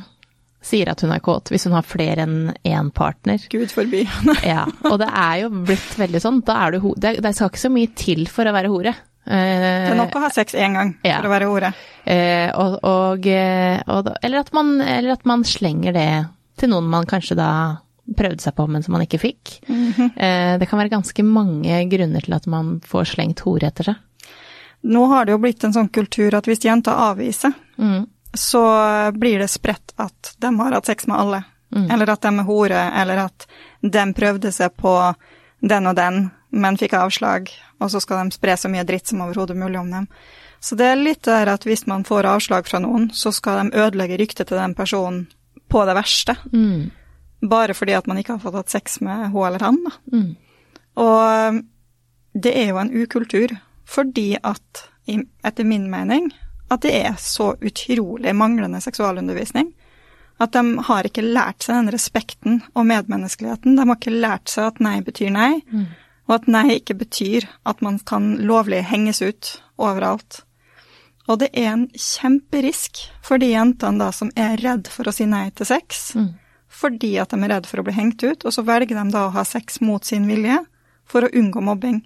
sier 0.68 0.90
at 0.92 1.02
hun 1.06 1.14
er 1.16 1.22
kåt, 1.24 1.50
hvis 1.54 1.64
hun 1.68 1.76
har 1.78 1.86
flere 1.88 2.26
enn 2.28 2.52
én 2.68 2.92
partner, 2.96 3.40
Gud 3.52 3.72
forby. 3.74 4.04
ja, 4.44 4.66
og 4.90 4.98
det 5.02 5.08
er 5.10 5.44
jo 5.46 5.52
blitt 5.68 5.94
veldig 6.00 6.22
sånn, 6.24 6.42
da 6.48 6.60
er 6.68 6.76
du 6.78 6.92
det, 7.00 7.16
det 7.24 7.34
skal 7.38 7.50
ikke 7.54 7.64
så 7.66 7.72
mye 7.74 7.94
til 7.98 8.26
for 8.32 8.50
å 8.50 8.56
være 8.56 8.72
hore. 8.74 8.94
Det 9.28 9.36
er 9.92 9.98
nok 10.00 10.14
å 10.16 10.22
ha 10.24 10.30
sex 10.32 10.54
én 10.56 10.76
gang 10.78 10.94
Ja. 11.04 11.18
for 11.20 11.28
å 11.28 11.32
være 11.34 11.48
hore. 11.52 11.72
Eh, 12.08 12.48
og, 12.56 12.78
og, 12.88 13.26
eh, 13.28 13.82
og, 13.92 14.08
eller, 14.24 14.40
at 14.46 14.54
man, 14.56 14.78
eller 14.80 15.18
at 15.18 15.26
man 15.28 15.44
slenger 15.44 15.92
det 15.98 16.08
til 16.62 16.72
noen 16.72 16.88
man 16.90 17.06
kanskje 17.10 17.36
da 17.36 17.50
prøvde 18.18 18.40
seg 18.40 18.56
på, 18.56 18.64
men 18.72 18.86
som 18.86 18.96
man 18.96 19.04
ikke 19.04 19.20
fikk. 19.20 19.58
eh, 19.68 20.56
det 20.62 20.70
kan 20.72 20.80
være 20.80 20.94
ganske 20.96 21.26
mange 21.28 21.82
grunner 21.92 22.24
til 22.24 22.38
at 22.38 22.48
man 22.48 22.78
får 22.88 23.10
slengt 23.18 23.44
hore 23.44 23.68
etter 23.68 23.90
seg. 23.92 24.00
Nå 24.88 25.04
har 25.12 25.26
det 25.28 25.34
jo 25.36 25.42
blitt 25.44 25.64
en 25.68 25.74
sånn 25.76 25.90
kultur 25.92 26.38
at 26.38 26.48
hvis 26.48 26.64
jenta 26.64 26.96
avviser, 27.10 27.52
Mm. 27.78 28.08
Så 28.38 28.64
blir 29.18 29.42
det 29.42 29.52
spredt 29.52 29.94
at 30.02 30.36
de 30.38 30.52
har 30.60 30.76
hatt 30.78 30.90
sex 30.90 31.08
med 31.10 31.18
alle. 31.20 31.44
Eller 31.76 32.10
at 32.10 32.24
de 32.24 32.32
er 32.32 32.48
hore, 32.48 32.82
eller 33.02 33.26
at 33.28 33.48
de 33.82 34.04
prøvde 34.16 34.52
seg 34.56 34.76
på 34.80 34.94
den 35.60 35.90
og 35.90 35.96
den, 35.98 36.30
men 36.50 36.78
fikk 36.80 36.96
avslag, 36.96 37.50
og 37.82 37.92
så 37.92 38.00
skal 38.00 38.24
de 38.24 38.38
spre 38.38 38.56
så 38.58 38.72
mye 38.72 38.86
dritt 38.88 39.10
som 39.10 39.22
overhodet 39.26 39.58
mulig 39.58 39.80
om 39.80 39.90
dem. 39.92 40.08
Så 40.60 40.78
det 40.80 40.88
er 40.90 41.02
litt 41.02 41.26
der 41.28 41.52
at 41.52 41.68
hvis 41.68 41.86
man 41.90 42.06
får 42.08 42.30
avslag 42.30 42.70
fra 42.70 42.80
noen, 42.82 43.10
så 43.14 43.34
skal 43.36 43.60
de 43.60 43.78
ødelegge 43.78 44.18
ryktet 44.22 44.50
til 44.50 44.58
den 44.58 44.74
personen 44.78 45.28
på 45.70 45.84
det 45.86 45.98
verste. 45.98 46.38
Mm. 46.54 46.90
Bare 47.52 47.76
fordi 47.78 47.94
at 47.98 48.08
man 48.10 48.18
ikke 48.22 48.38
har 48.38 48.42
fått 48.42 48.58
hatt 48.58 48.74
sex 48.74 49.00
med 49.06 49.30
hun 49.36 49.46
eller 49.50 49.66
han, 49.68 49.78
da. 49.86 49.94
Mm. 50.16 50.32
Og 50.98 51.62
det 52.34 52.54
er 52.58 52.72
jo 52.72 52.82
en 52.82 52.94
ukultur, 52.96 53.54
fordi 53.88 54.32
at, 54.42 54.88
etter 55.08 55.68
min 55.68 55.92
mening, 55.92 56.32
at 56.70 56.82
det 56.84 56.94
er 57.06 57.16
så 57.20 57.54
utrolig 57.62 58.34
manglende 58.36 58.82
seksualundervisning. 58.84 59.74
At 60.40 60.52
de 60.54 60.64
har 60.86 61.08
ikke 61.08 61.24
lært 61.26 61.64
seg 61.66 61.76
den 61.80 61.92
respekten 61.94 62.60
og 62.76 62.86
medmenneskeligheten. 62.86 63.78
De 63.78 63.86
har 63.88 63.96
ikke 63.96 64.14
lært 64.22 64.50
seg 64.54 64.68
at 64.68 64.80
nei 64.84 65.00
betyr 65.02 65.32
nei, 65.34 65.62
og 66.28 66.36
at 66.36 66.48
nei 66.52 66.76
ikke 66.80 66.98
betyr 67.00 67.48
at 67.66 67.82
man 67.82 67.98
kan 68.06 68.36
lovlig 68.46 68.84
henges 68.92 69.22
ut 69.24 69.62
overalt. 69.80 70.42
Og 71.28 71.40
det 71.40 71.50
er 71.58 71.72
en 71.74 71.88
kjemperisk 71.96 73.02
for 73.26 73.38
de 73.42 73.50
jentene 73.54 74.00
da 74.00 74.12
som 74.16 74.30
er 74.36 74.58
redd 74.62 74.88
for 74.92 75.10
å 75.10 75.14
si 75.16 75.26
nei 75.26 75.50
til 75.56 75.66
sex, 75.66 76.14
Mm. 76.16 76.34
fordi 76.70 77.18
at 77.20 77.30
de 77.30 77.42
er 77.44 77.50
redd 77.50 77.66
for 77.66 77.80
å 77.80 77.84
bli 77.84 77.94
hengt 77.94 78.22
ut, 78.24 78.46
og 78.46 78.52
så 78.54 78.64
velger 78.64 78.96
de 78.96 79.12
da 79.12 79.26
å 79.28 79.32
ha 79.34 79.44
sex 79.44 79.82
mot 79.82 80.04
sin 80.06 80.28
vilje 80.28 80.60
for 81.06 81.22
å 81.24 81.32
unngå 81.34 81.62
mobbing, 81.64 82.04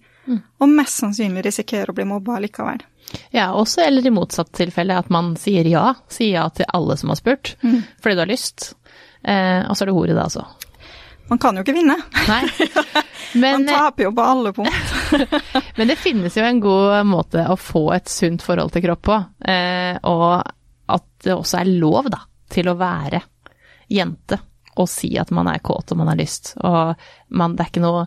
og 0.62 0.70
mest 0.70 1.02
sannsynlig 1.02 1.44
risikerer 1.44 1.90
å 1.90 1.94
bli 1.96 2.06
mobba 2.06 2.40
likevel. 2.40 2.80
Ja, 3.36 3.52
også 3.58 3.84
eller 3.86 4.06
i 4.08 4.14
motsatt 4.14 4.52
tilfelle 4.56 4.98
at 5.00 5.12
man 5.14 5.34
sier 5.40 5.68
ja, 5.68 5.94
sier 6.12 6.36
ja 6.36 6.48
til 6.56 6.68
alle 6.72 6.98
som 7.00 7.12
har 7.14 7.20
spurt, 7.20 7.56
fordi 7.62 8.18
du 8.18 8.24
har 8.24 8.32
lyst. 8.32 8.74
Eh, 9.24 9.62
og 9.68 9.78
så 9.78 9.86
er 9.86 9.92
det 9.92 9.96
hore 9.96 10.18
da, 10.18 10.26
altså. 10.28 10.46
Man 11.32 11.40
kan 11.40 11.56
jo 11.56 11.64
ikke 11.64 11.78
vinne. 11.78 11.96
Nei. 12.28 12.42
Men, 13.40 13.64
Man 13.64 13.68
taper 13.70 14.10
jo 14.10 14.12
på 14.12 14.24
alle 14.28 14.52
punkt. 14.52 14.90
men 15.78 15.88
det 15.88 15.96
finnes 15.96 16.36
jo 16.36 16.44
en 16.44 16.58
god 16.60 17.06
måte 17.08 17.46
å 17.48 17.56
få 17.56 17.86
et 17.96 18.12
sunt 18.12 18.44
forhold 18.44 18.74
til 18.76 18.84
kropp 18.84 19.06
på, 19.08 19.20
eh, 19.48 19.96
og 20.12 20.42
at 20.92 21.06
det 21.24 21.38
også 21.38 21.62
er 21.62 21.72
lov, 21.72 22.10
da, 22.12 22.20
til 22.52 22.68
å 22.68 22.76
være 22.76 23.22
jente 23.88 24.42
og 24.82 24.90
si 24.92 25.14
at 25.20 25.32
man 25.36 25.48
er 25.52 25.64
kåt 25.64 25.92
og 25.94 26.02
man 26.02 26.12
har 26.12 26.20
lyst. 26.20 26.54
Og 26.60 27.00
man, 27.40 27.56
det 27.56 27.64
er 27.64 27.72
ikke 27.72 27.86
noe 27.86 28.04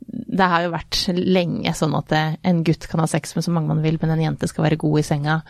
Det 0.00 0.46
har 0.52 0.64
jo 0.64 0.72
vært 0.72 1.02
lenge 1.16 1.72
sånn 1.76 1.94
at 1.98 2.14
en 2.16 2.62
gutt 2.66 2.86
kan 2.90 3.02
ha 3.02 3.08
sex 3.10 3.34
med 3.36 3.44
så 3.46 3.52
mange 3.54 3.72
man 3.72 3.82
vil, 3.84 3.98
men 4.00 4.14
en 4.14 4.22
jente 4.24 4.48
skal 4.50 4.66
være 4.68 4.80
god 4.80 5.02
i 5.02 5.06
senga 5.06 5.40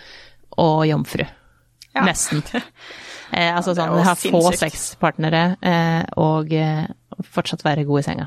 og 0.60 0.82
jomfru. 0.88 1.26
Ja. 1.94 2.06
Nesten. 2.06 2.44
Eh, 3.30 3.52
altså 3.54 3.76
sånn, 3.78 3.92
ha 4.02 4.12
få 4.18 4.40
sexpartnere 4.58 5.40
eh, 5.62 6.00
og 6.18 6.48
eh, 6.50 6.88
fortsatt 7.30 7.60
være 7.62 7.84
god 7.86 8.00
i 8.00 8.02
senga. 8.02 8.24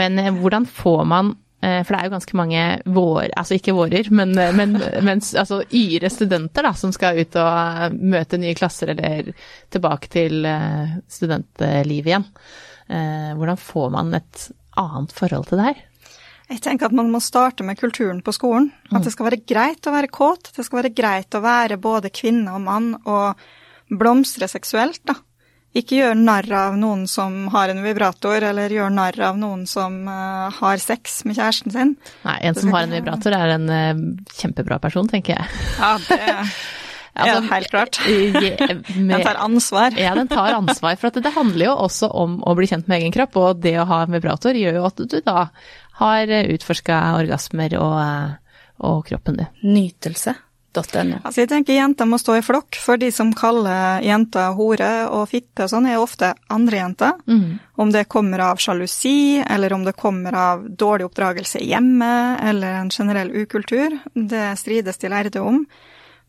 Men 0.00 0.18
eh, 0.18 0.32
hvordan 0.34 0.66
får 0.66 1.04
man 1.06 1.30
eh, 1.62 1.84
For 1.84 1.94
det 1.94 2.00
er 2.00 2.08
jo 2.08 2.14
ganske 2.16 2.38
mange 2.40 2.64
vår, 2.96 3.28
altså 3.38 3.60
ikke 3.60 3.76
vårer, 3.76 4.10
men, 4.10 4.34
eh, 4.34 4.50
men, 4.58 4.74
men 5.06 5.22
altså 5.22 5.60
yre 5.78 6.10
studenter 6.10 6.66
da, 6.66 6.74
som 6.74 6.90
skal 6.90 7.22
ut 7.22 7.38
og 7.38 7.94
møte 7.94 8.42
nye 8.42 8.56
klasser 8.58 8.90
eller 8.96 9.30
tilbake 9.70 10.10
til 10.10 10.50
studentlivet 11.06 12.10
igjen. 12.10 12.26
Eh, 12.90 13.30
Hvordan 13.38 13.62
får 13.70 13.94
man 14.00 14.12
et 14.18 14.48
annet 14.80 15.14
forhold 15.16 15.48
til 15.50 15.60
det 15.60 15.70
her? 15.70 15.82
Jeg 16.52 16.60
tenker 16.64 16.90
at 16.90 16.96
man 16.96 17.10
må 17.12 17.20
starte 17.22 17.64
med 17.64 17.78
kulturen 17.80 18.20
på 18.24 18.34
skolen. 18.34 18.70
At 18.92 19.06
det 19.06 19.14
skal 19.14 19.30
være 19.30 19.42
greit 19.48 19.86
å 19.88 19.94
være 19.94 20.10
kåt. 20.12 20.50
Det 20.56 20.64
skal 20.66 20.82
være 20.82 20.94
greit 20.96 21.36
å 21.38 21.40
være 21.44 21.80
både 21.80 22.12
kvinne 22.12 22.52
og 22.52 22.64
mann 22.66 22.90
og 23.08 23.40
blomstre 23.92 24.48
seksuelt, 24.50 25.00
da. 25.08 25.16
Ikke 25.72 25.96
gjør 25.96 26.18
narr 26.18 26.50
av 26.52 26.74
noen 26.76 27.06
som 27.08 27.46
har 27.54 27.70
en 27.72 27.80
vibrator, 27.80 28.44
eller 28.44 28.74
gjør 28.74 28.90
narr 28.92 29.16
av 29.24 29.38
noen 29.40 29.62
som 29.68 30.02
uh, 30.04 30.52
har 30.52 30.82
sex 30.82 31.22
med 31.24 31.38
kjæresten 31.38 31.72
sin. 31.72 31.94
Nei, 32.26 32.36
en 32.44 32.58
som 32.58 32.74
har 32.76 32.84
en 32.84 32.92
vibrator 32.92 33.32
er 33.32 33.54
en 33.54 33.72
uh, 33.72 34.02
kjempebra 34.36 34.76
person, 34.82 35.08
tenker 35.08 35.38
jeg. 35.38 35.64
Ja, 35.78 35.94
det 36.10 36.20
Altså, 37.12 37.40
helt 37.50 37.70
klart. 37.72 37.98
Med, 38.08 38.58
Den 38.96 39.24
tar 39.26 39.40
ansvar. 39.44 39.96
Ja, 39.98 40.14
den 40.16 40.30
tar 40.30 40.54
ansvar. 40.56 40.96
For 40.96 41.12
at 41.12 41.18
det 41.20 41.34
handler 41.34 41.66
jo 41.66 41.74
også 41.86 42.08
om 42.08 42.38
å 42.40 42.54
bli 42.56 42.68
kjent 42.70 42.88
med 42.88 43.02
egen 43.02 43.12
kropp, 43.14 43.36
og 43.36 43.60
det 43.64 43.76
å 43.82 43.88
ha 43.90 44.02
en 44.06 44.14
vibrator 44.14 44.56
gjør 44.56 44.80
jo 44.80 44.86
at 44.88 45.02
du 45.02 45.18
da 45.20 45.48
har 46.00 46.32
utforska 46.54 47.02
orgasmer 47.18 47.76
og, 47.78 48.38
og 48.80 49.04
kroppen 49.10 49.42
din. 49.42 49.52
Nytelse. 49.60 50.34
Altså, 50.72 51.42
jeg 51.42 51.50
tenker 51.50 51.76
jenter 51.76 52.08
må 52.08 52.16
stå 52.16 52.38
i 52.38 52.44
flokk, 52.44 52.78
for 52.80 52.96
de 52.96 53.10
som 53.12 53.34
kaller 53.36 54.00
jenter 54.06 54.54
hore 54.56 54.88
og 55.12 55.26
fitte 55.28 55.66
og 55.66 55.72
sånn, 55.72 55.88
er 55.90 56.00
ofte 56.00 56.30
andre 56.48 56.78
jenter. 56.78 57.18
Om 57.76 57.92
det 57.92 58.06
kommer 58.08 58.40
av 58.46 58.62
sjalusi, 58.62 59.42
eller 59.44 59.74
om 59.76 59.84
det 59.84 59.92
kommer 60.00 60.32
av 60.32 60.64
dårlig 60.64 61.10
oppdragelse 61.10 61.60
hjemme, 61.60 62.38
eller 62.40 62.80
en 62.80 62.90
generell 62.90 63.34
ukultur, 63.36 63.98
det 64.14 64.54
strides 64.56 64.96
de 65.02 65.12
lærde 65.12 65.44
om. 65.44 65.66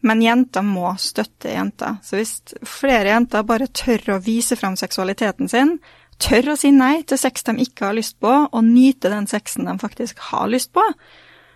Men 0.03 0.21
jenter 0.23 0.65
må 0.67 0.91
støtte 0.99 1.53
jenter. 1.53 1.97
Så 2.03 2.19
hvis 2.19 2.33
flere 2.67 3.13
jenter 3.13 3.45
bare 3.47 3.69
tør 3.71 4.17
å 4.17 4.21
vise 4.23 4.57
fram 4.59 4.75
seksualiteten 4.79 5.51
sin, 5.51 5.77
tør 6.21 6.53
å 6.53 6.57
si 6.59 6.73
nei 6.75 7.01
til 7.07 7.19
sex 7.19 7.45
de 7.47 7.55
ikke 7.63 7.87
har 7.87 7.95
lyst 7.97 8.17
på, 8.23 8.31
og 8.45 8.65
nyte 8.67 9.11
den 9.13 9.29
sexen 9.31 9.69
de 9.69 9.77
faktisk 9.81 10.19
har 10.31 10.49
lyst 10.51 10.73
på, 10.75 10.83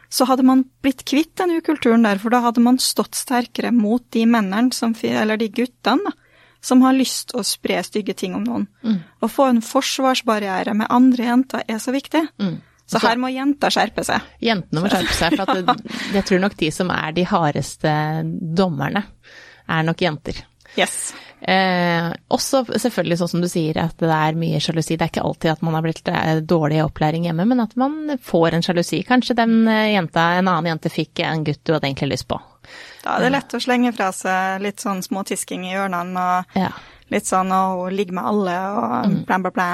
så 0.09 0.27
hadde 0.29 0.45
man 0.47 0.63
blitt 0.83 1.03
kvitt 1.07 1.35
den 1.39 1.57
ukulturen 1.59 2.05
der, 2.07 2.19
for 2.21 2.31
da 2.31 2.39
hadde 2.45 2.63
man 2.63 2.79
stått 2.79 3.17
sterkere 3.19 3.73
mot 3.75 4.05
de 4.15 4.23
mennene, 4.29 4.71
som, 4.75 4.95
eller 5.03 5.39
de 5.39 5.49
guttene, 5.51 6.13
som 6.63 6.81
har 6.81 6.95
lyst 6.95 7.29
til 7.31 7.41
å 7.41 7.45
spre 7.45 7.81
stygge 7.85 8.15
ting 8.17 8.35
om 8.35 8.45
noen. 8.47 8.65
Mm. 8.83 9.01
Å 9.23 9.29
få 9.29 9.49
en 9.51 9.61
forsvarsbarriere 9.63 10.73
med 10.79 10.89
andre 10.93 11.27
jenter 11.27 11.67
er 11.67 11.83
så 11.83 11.93
viktig. 11.95 12.23
Mm. 12.41 12.57
Så 12.87 13.01
her 13.03 13.19
må 13.19 13.29
jenter 13.33 13.73
skjerpe 13.73 14.03
seg. 14.07 14.27
Jentene 14.43 14.83
må 14.83 14.91
skjerpe 14.91 15.15
seg, 15.15 15.35
for 15.41 15.63
det, 15.67 15.95
jeg 16.17 16.27
tror 16.29 16.43
nok 16.45 16.57
de 16.59 16.69
som 16.71 16.91
er 16.95 17.15
de 17.17 17.25
hardeste 17.27 17.95
dommerne, 18.57 19.03
er 19.67 19.87
nok 19.87 20.03
jenter. 20.05 20.45
Yes. 20.77 21.13
Eh, 21.41 22.07
også 22.33 22.63
selvfølgelig 22.69 23.17
sånn 23.19 23.31
som 23.31 23.43
du 23.43 23.47
sier, 23.51 23.77
at 23.81 23.97
det 24.01 24.09
er 24.13 24.37
mye 24.39 24.59
sjalusi. 24.63 24.95
Det 24.97 25.05
er 25.05 25.11
ikke 25.11 25.25
alltid 25.27 25.53
at 25.53 25.63
man 25.65 25.77
har 25.77 25.85
blitt 25.85 26.11
eh, 26.11 26.41
dårlig 26.45 26.79
i 26.79 26.83
opplæring 26.85 27.27
hjemme, 27.27 27.45
men 27.49 27.63
at 27.63 27.75
man 27.79 28.17
får 28.23 28.57
en 28.57 28.65
sjalusi. 28.65 29.01
Kanskje 29.07 29.37
den 29.37 29.59
eh, 29.69 29.93
jenta, 29.95 30.31
en 30.37 30.47
annen 30.47 30.71
jente 30.73 30.93
fikk 30.93 31.23
en 31.25 31.45
gutt 31.47 31.63
du 31.63 31.73
hadde 31.75 31.89
egentlig 31.89 32.15
lyst 32.15 32.29
på. 32.31 32.39
Da 33.03 33.17
er 33.17 33.27
det 33.27 33.33
lett 33.37 33.55
å 33.55 33.63
slenge 33.63 33.93
fra 33.95 34.11
seg 34.15 34.63
litt 34.65 34.83
sånn 34.83 35.03
små 35.05 35.23
tisking 35.27 35.67
i 35.67 35.75
hjørnene 35.75 36.27
og 36.27 36.59
Ja. 36.59 36.71
Litt 37.13 37.27
sånn 37.29 37.51
å 37.55 37.87
ligge 37.93 38.15
med 38.15 38.25
alle 38.27 38.55
og 38.75 39.15
bla, 39.27 39.37
bla, 39.39 39.51
bla. 39.51 39.67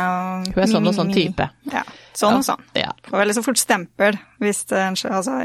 Mm. 0.43 0.51
Hun 0.53 0.63
er 0.65 0.71
sånn 0.71 0.89
og 0.91 0.95
sånn 0.97 1.13
type. 1.15 1.49
Ja. 1.73 1.81
Sånn 2.13 2.39
og 2.41 2.45
sånn. 2.45 2.61
Ja. 2.77 2.91
Og 3.11 3.17
veldig 3.21 3.35
så 3.39 3.43
fort 3.45 3.57
stempel, 3.61 4.19
hvis 4.43 4.63
det 4.69 4.83
altså, 4.93 5.39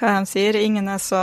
hva 0.00 0.14
de 0.20 0.30
sier, 0.30 0.56
ingen 0.60 0.88
er 0.88 1.02
så 1.02 1.20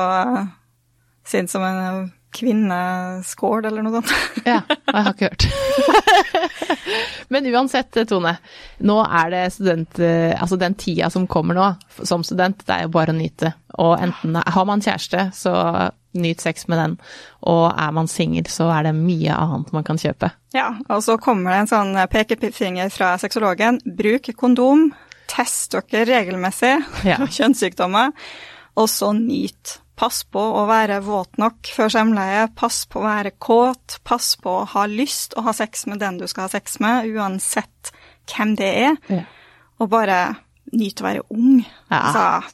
sint 1.28 1.52
som 1.52 1.63
en 1.67 2.08
kvinneskål, 2.38 3.65
eller 3.65 3.86
noe 3.86 4.02
sånt. 4.02 4.12
Ja, 4.45 4.60
jeg 4.67 5.04
har 5.08 5.13
ikke 5.15 5.30
hørt. 5.32 5.45
Men 7.34 7.47
uansett, 7.52 7.97
Tone. 8.10 8.36
Nå 8.86 8.97
er 9.06 9.32
det 9.34 9.43
student... 9.56 10.00
eh, 10.04 10.36
Altså 10.38 10.60
den 10.60 10.76
tida 10.80 11.10
som 11.13 11.26
kommer 11.28 11.58
nå 11.58 11.69
som 12.06 12.23
student, 12.28 12.62
det 12.67 12.76
er 12.76 12.86
jo 12.86 12.91
bare 12.93 13.15
å 13.15 13.17
nyte. 13.17 13.54
Og 13.82 13.95
enten 14.04 14.38
har 14.43 14.67
man 14.69 14.84
kjæreste, 14.84 15.30
så 15.36 15.54
nyt 16.21 16.41
sex 16.43 16.67
med 16.67 16.77
den. 16.82 16.95
Og 17.47 17.71
er 17.71 17.91
man 17.95 18.08
singel, 18.12 18.45
så 18.51 18.67
er 18.73 18.84
det 18.89 18.95
mye 18.97 19.34
annet 19.36 19.71
man 19.75 19.84
kan 19.88 19.97
kjøpe. 20.01 20.32
Ja, 20.56 20.69
og 20.89 21.03
så 21.06 21.17
kommer 21.21 21.51
det 21.53 21.60
en 21.65 21.71
sånn 21.73 21.97
pekefinger 22.12 22.89
fra 22.93 23.13
sexologen. 23.21 23.80
Bruk 23.97 24.30
kondom, 24.38 24.89
test 25.27 25.75
dere 25.75 26.06
regelmessig 26.10 26.75
Ja. 27.06 27.17
kjønnssykdommer, 27.39 28.13
og 28.77 28.88
så 28.89 29.12
nyt. 29.17 29.80
Pass 29.97 30.19
på 30.30 30.38
å 30.39 30.67
være 30.69 30.99
våt 31.01 31.39
nok 31.41 31.65
før 31.73 31.89
samleie, 31.89 32.43
pass 32.53 32.84
på 32.86 32.99
å 33.01 33.08
være 33.08 33.32
kåt, 33.41 33.95
pass 34.06 34.36
på 34.38 34.51
å 34.60 34.65
ha 34.75 34.84
lyst 34.86 35.34
å 35.34 35.41
ha 35.47 35.53
sex 35.58 35.88
med 35.89 35.97
den 36.03 36.19
du 36.21 36.27
skal 36.30 36.45
ha 36.45 36.51
sex 36.53 36.77
med, 36.84 37.08
uansett 37.17 37.89
hvem 38.30 38.53
det 38.60 38.69
er, 38.84 38.97
Ja. 39.10 39.23
og 39.82 39.89
bare 39.89 40.19
nyt 40.73 41.01
å 41.01 41.08
være 41.08 41.23
ung. 41.34 41.63
Ja. 41.89 41.97
Altså, 41.97 42.53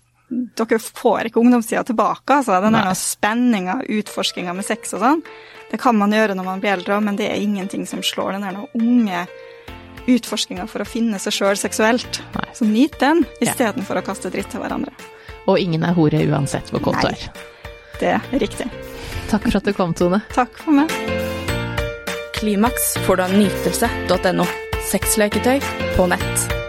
dere 0.56 0.80
får 0.80 1.30
ikke 1.30 1.40
ungdomstida 1.42 1.84
tilbake, 1.88 2.40
altså. 2.40 2.60
Den 2.64 2.74
der 2.78 2.94
spenninga, 2.98 3.80
utforskinga 3.90 4.54
med 4.56 4.66
sex 4.68 4.94
og 4.94 5.02
sånn. 5.04 5.24
Det 5.72 5.80
kan 5.82 5.98
man 5.98 6.12
gjøre 6.14 6.36
når 6.38 6.46
man 6.46 6.62
blir 6.62 6.76
eldre, 6.78 7.00
men 7.02 7.16
det 7.18 7.30
er 7.32 7.42
ingenting 7.42 7.88
som 7.90 8.04
slår 8.06 8.36
den 8.38 8.46
der 8.46 8.60
unge 8.78 9.26
utforskinga 10.08 10.68
for 10.68 10.84
å 10.84 10.88
finne 10.88 11.18
seg 11.22 11.34
sjøl 11.34 11.58
seksuelt. 11.58 12.22
Nei. 12.36 12.48
Så 12.54 12.66
nyt 12.68 13.00
den, 13.00 13.26
Ja. 13.40 13.48
istedenfor 13.52 13.98
å 13.98 14.06
kaste 14.06 14.30
dritt 14.30 14.50
til 14.52 14.60
hverandre. 14.62 14.92
Og 15.48 15.60
ingen 15.60 15.84
er 15.84 15.94
hore 15.94 16.20
uansett 16.28 16.70
hvor 16.72 16.80
kåt 16.82 17.02
du 17.02 17.08
er. 17.08 17.30
Det 18.00 18.10
er 18.10 18.40
riktig. 18.40 18.70
Takk 19.30 19.44
for 19.50 19.58
at 19.58 19.64
du 19.64 19.74
kom, 19.74 19.94
Tone. 19.94 20.22
Takk 20.34 20.58
for 20.58 20.72
meg. 20.72 20.90
Klimaks 22.34 22.98
får 23.06 23.18
du 23.18 23.24
av 23.24 23.32
nytelse.no. 23.32 24.46
Sexleketøy 24.92 25.60
på 25.96 26.08
nett. 26.12 26.63